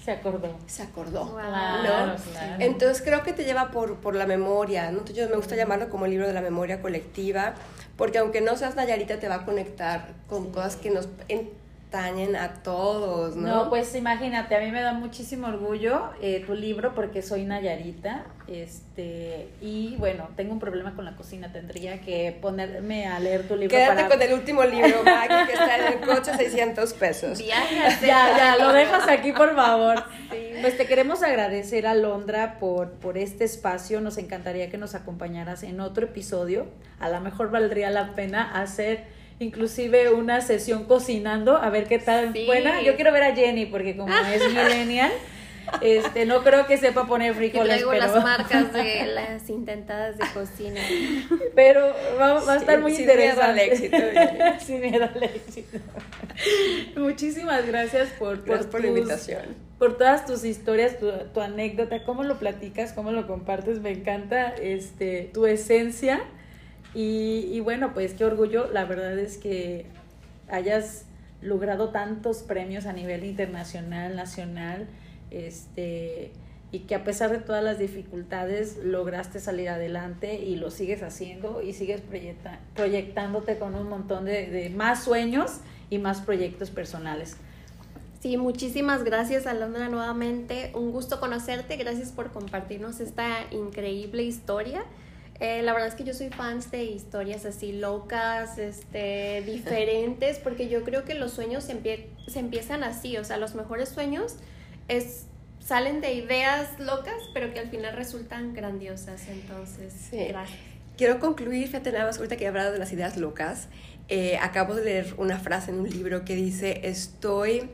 Se 0.04 0.12
acordó. 0.12 0.56
Se 0.66 0.82
acordó. 0.82 1.26
Wow. 1.26 1.38
¿no? 1.38 1.82
claro. 1.82 2.16
Entonces 2.60 3.02
creo 3.02 3.22
que 3.22 3.34
te 3.34 3.44
lleva 3.44 3.70
por, 3.70 3.96
por 3.96 4.14
la 4.14 4.26
memoria, 4.26 4.84
¿no? 4.90 5.00
Entonces 5.00 5.16
yo 5.16 5.28
me 5.28 5.36
gusta 5.36 5.54
llamarlo 5.54 5.90
como 5.90 6.06
el 6.06 6.12
libro 6.12 6.26
de 6.26 6.32
la 6.32 6.40
memoria 6.40 6.80
colectiva, 6.80 7.54
porque 7.96 8.18
aunque 8.18 8.40
no 8.40 8.56
seas 8.56 8.74
Nayarita, 8.74 9.18
te 9.18 9.28
va 9.28 9.34
a 9.34 9.44
conectar 9.44 10.14
con 10.26 10.50
cosas 10.50 10.76
que 10.76 10.90
nos 10.90 11.08
entañen 11.88 12.36
a 12.36 12.52
todos, 12.62 13.34
¿no? 13.34 13.48
No, 13.48 13.70
pues 13.70 13.94
imagínate, 13.94 14.54
a 14.54 14.60
mí 14.60 14.70
me 14.70 14.82
da 14.82 14.92
muchísimo 14.92 15.46
orgullo 15.46 16.10
eh, 16.20 16.44
tu 16.46 16.54
libro 16.54 16.94
porque 16.94 17.22
soy 17.22 17.44
Nayarita, 17.44 18.26
este, 18.46 19.48
y 19.62 19.96
bueno, 19.96 20.28
tengo 20.36 20.52
un 20.52 20.58
problema 20.58 20.94
con 20.94 21.06
la 21.06 21.16
cocina, 21.16 21.50
tendría 21.50 22.02
que 22.02 22.36
ponerme 22.42 23.06
a 23.06 23.18
leer 23.20 23.48
tu 23.48 23.56
libro 23.56 23.74
Quédate 23.74 24.02
para... 24.04 24.08
con 24.08 24.20
el 24.20 24.34
último 24.34 24.64
libro, 24.64 25.02
Maggie, 25.04 25.46
que 25.46 25.52
está 25.52 25.78
en 25.78 25.92
el 25.94 26.00
coche, 26.00 26.34
600 26.36 26.92
pesos. 26.92 27.38
Viajes. 27.38 28.02
Ya, 28.02 28.36
ya, 28.36 28.56
lo 28.62 28.74
dejas 28.74 29.08
aquí, 29.08 29.32
por 29.32 29.54
favor. 29.54 30.04
Sí. 30.30 30.58
Pues 30.60 30.76
te 30.76 30.84
queremos 30.84 31.22
agradecer, 31.22 31.86
Alondra, 31.86 32.58
por, 32.58 32.90
por 32.92 33.16
este 33.16 33.44
espacio. 33.44 34.02
Nos 34.02 34.18
encantaría 34.18 34.68
que 34.68 34.76
nos 34.76 34.94
acompañaras 34.94 35.62
en 35.62 35.80
otro 35.80 36.04
episodio. 36.04 36.66
A 37.00 37.08
lo 37.08 37.20
mejor 37.22 37.50
valdría 37.50 37.88
la 37.88 38.14
pena 38.14 38.60
hacer 38.60 39.17
inclusive 39.40 40.10
una 40.10 40.40
sesión 40.40 40.84
cocinando, 40.84 41.56
a 41.56 41.70
ver 41.70 41.86
qué 41.86 41.98
tal 41.98 42.32
Sí. 42.32 42.46
buena. 42.46 42.82
Yo 42.82 42.96
quiero 42.96 43.12
ver 43.12 43.22
a 43.22 43.34
Jenny, 43.34 43.66
porque 43.66 43.96
como 43.96 44.12
es 44.34 44.42
millennial, 44.52 45.12
este, 45.82 46.24
no 46.24 46.42
creo 46.42 46.66
que 46.66 46.78
sepa 46.78 47.06
poner 47.06 47.34
frijoles, 47.34 47.68
traigo 47.68 47.90
pero, 47.90 48.06
las 48.06 48.22
marcas 48.24 48.72
de 48.72 49.06
las 49.06 49.48
intentadas 49.50 50.16
de 50.16 50.24
cocina. 50.32 50.80
pero 51.54 51.92
va, 52.18 52.42
va 52.42 52.54
a 52.54 52.56
estar 52.56 52.76
Sí, 52.76 52.82
muy 52.82 52.92
sin 52.94 53.06
miedo 53.06 53.20
interesante. 53.20 53.50
al 53.50 53.58
éxito, 53.58 53.96
Jenny. 54.12 54.60
sin 54.60 54.80
miedo 54.80 55.04
al 55.14 55.22
éxito. 55.22 55.78
Muchísimas 56.96 57.66
gracias 57.66 58.08
por, 58.18 58.42
Gracias 58.44 58.66
por 58.66 58.80
tus- 58.80 58.88
invitación. 58.88 59.42
por 59.78 59.96
todas 59.98 60.24
tus 60.26 60.44
historias, 60.44 60.98
tu, 60.98 61.10
tu 61.34 61.40
anécdota, 61.40 62.02
cómo 62.04 62.22
lo 62.24 62.38
platicas, 62.38 62.92
cómo 62.92 63.12
lo 63.12 63.26
compartes, 63.26 63.80
me 63.80 63.90
encanta 63.90 64.54
este, 64.60 65.30
tu 65.34 65.46
esencia. 65.46 66.20
Y, 66.94 67.48
y 67.52 67.60
bueno, 67.60 67.92
pues 67.94 68.14
qué 68.14 68.24
orgullo, 68.24 68.70
la 68.72 68.84
verdad 68.84 69.18
es 69.18 69.36
que 69.36 69.86
hayas 70.48 71.04
logrado 71.42 71.90
tantos 71.90 72.38
premios 72.38 72.86
a 72.86 72.92
nivel 72.92 73.24
internacional, 73.24 74.16
nacional, 74.16 74.88
este, 75.30 76.32
y 76.72 76.80
que 76.80 76.94
a 76.94 77.04
pesar 77.04 77.30
de 77.30 77.38
todas 77.38 77.62
las 77.62 77.78
dificultades 77.78 78.78
lograste 78.82 79.38
salir 79.40 79.68
adelante 79.68 80.38
y 80.40 80.56
lo 80.56 80.70
sigues 80.70 81.02
haciendo 81.02 81.62
y 81.62 81.74
sigues 81.74 82.00
proyecta- 82.00 82.58
proyectándote 82.74 83.58
con 83.58 83.74
un 83.74 83.88
montón 83.88 84.24
de, 84.24 84.46
de 84.46 84.70
más 84.70 85.04
sueños 85.04 85.60
y 85.90 85.98
más 85.98 86.20
proyectos 86.20 86.70
personales. 86.70 87.36
Sí, 88.20 88.36
muchísimas 88.36 89.04
gracias 89.04 89.46
Alondra 89.46 89.88
nuevamente. 89.88 90.72
Un 90.74 90.90
gusto 90.90 91.20
conocerte. 91.20 91.76
Gracias 91.76 92.10
por 92.10 92.32
compartirnos 92.32 92.98
esta 93.00 93.28
increíble 93.52 94.24
historia. 94.24 94.82
Eh, 95.40 95.62
la 95.62 95.72
verdad 95.72 95.88
es 95.88 95.94
que 95.94 96.02
yo 96.04 96.14
soy 96.14 96.30
fan 96.30 96.58
de 96.72 96.82
historias 96.84 97.44
así 97.44 97.72
locas, 97.72 98.58
este, 98.58 99.42
diferentes, 99.46 100.38
porque 100.40 100.68
yo 100.68 100.82
creo 100.82 101.04
que 101.04 101.14
los 101.14 101.32
sueños 101.32 101.62
se, 101.64 101.80
empie- 101.80 102.06
se 102.26 102.40
empiezan 102.40 102.82
así, 102.82 103.16
o 103.18 103.24
sea, 103.24 103.36
los 103.36 103.54
mejores 103.54 103.88
sueños 103.88 104.34
es, 104.88 105.26
salen 105.64 106.00
de 106.00 106.14
ideas 106.14 106.80
locas, 106.80 107.14
pero 107.34 107.52
que 107.54 107.60
al 107.60 107.68
final 107.70 107.94
resultan 107.94 108.52
grandiosas. 108.52 109.28
Entonces, 109.28 109.92
Sí. 110.10 110.24
gracias. 110.28 110.58
Quiero 110.96 111.20
concluir, 111.20 111.66
fíjate 111.68 111.92
nada 111.92 112.06
más 112.06 112.16
ahorita 112.16 112.36
que 112.36 112.42
he 112.44 112.48
hablado 112.48 112.72
de 112.72 112.78
las 112.78 112.92
ideas 112.92 113.16
locas. 113.16 113.68
eh, 114.10 114.38
acabo 114.40 114.74
de 114.74 114.84
leer 114.86 115.14
una 115.18 115.38
frase 115.38 115.70
en 115.70 115.78
un 115.80 115.88
libro 115.90 116.24
que 116.24 116.34
dice, 116.34 116.80
estoy, 116.88 117.68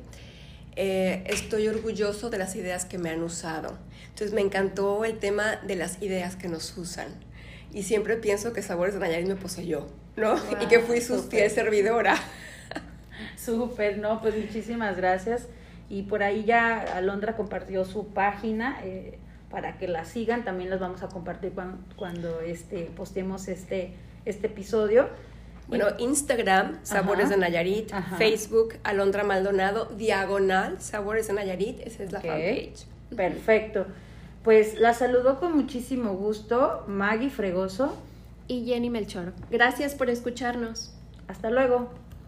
eh, 0.77 1.22
estoy 1.29 1.68
orgulloso 1.68 2.29
de 2.29 2.38
las 2.38 2.57
ideas 2.57 2.85
que 2.85 2.98
me 2.98 3.09
han 3.09 3.22
usado. 3.22 3.79
Entonces 4.09 4.33
me 4.35 4.40
encantó 4.40 5.05
el 5.05 5.18
tema 5.20 5.57
de 5.64 5.77
las 5.77 6.03
ideas 6.03 6.35
que 6.37 6.48
nos 6.48 6.77
usan. 6.77 7.07
Y 7.74 7.82
siempre 7.82 8.16
pienso 8.16 8.52
que 8.54 8.62
Sabores 8.62 8.94
de 8.94 9.00
Nayarit 9.00 9.26
me 9.28 9.34
poseyó, 9.37 9.87
¿no? 10.16 10.37
y 10.62 10.66
que 10.66 10.78
fui 10.78 11.00
su 11.02 11.16
súper. 11.16 11.30
fiel 11.40 11.50
servidora. 11.50 12.16
Súper, 13.37 13.98
no, 13.98 14.20
pues 14.20 14.37
muchísimas 14.37 14.96
gracias. 14.96 15.48
Y 15.90 16.02
por 16.04 16.22
ahí 16.22 16.44
ya 16.44 16.80
Alondra 16.96 17.37
compartió 17.37 17.84
su 17.84 18.06
página 18.08 18.78
eh, 18.84 19.18
para 19.50 19.76
que 19.76 19.88
la 19.88 20.04
sigan. 20.04 20.44
También 20.44 20.70
las 20.70 20.80
vamos 20.80 21.02
a 21.02 21.08
compartir 21.08 21.52
cuando, 21.52 21.78
cuando 21.96 22.40
este, 22.40 22.84
postemos 22.96 23.48
este, 23.48 23.92
este 24.24 24.46
episodio. 24.46 25.08
Bueno, 25.66 25.87
Instagram, 25.98 26.78
Sabores 26.84 27.26
Ajá. 27.26 27.34
de 27.34 27.40
Nayarit, 27.40 27.92
Ajá. 27.92 28.16
Facebook, 28.16 28.74
Alondra 28.84 29.24
Maldonado, 29.24 29.87
Diagonal, 29.87 30.80
Sabores 30.80 31.26
de 31.26 31.32
Nayarit, 31.32 31.80
esa 31.80 32.02
es 32.02 32.12
la 32.12 32.18
Ok. 32.18 32.24
fanpage. 32.26 32.87
Perfecto. 33.16 33.87
Pues 34.44 34.78
la 34.78 34.92
saludo 34.92 35.40
con 35.40 35.57
muchísimo 35.57 36.12
gusto, 36.12 36.85
Maggie 36.87 37.30
Fregoso. 37.30 37.96
Y 38.46 38.66
Jenny 38.66 38.90
Melchor, 38.90 39.33
gracias 39.50 39.94
por 39.94 40.11
escucharnos. 40.11 40.92
Hasta 41.28 41.48
luego. 41.48 41.88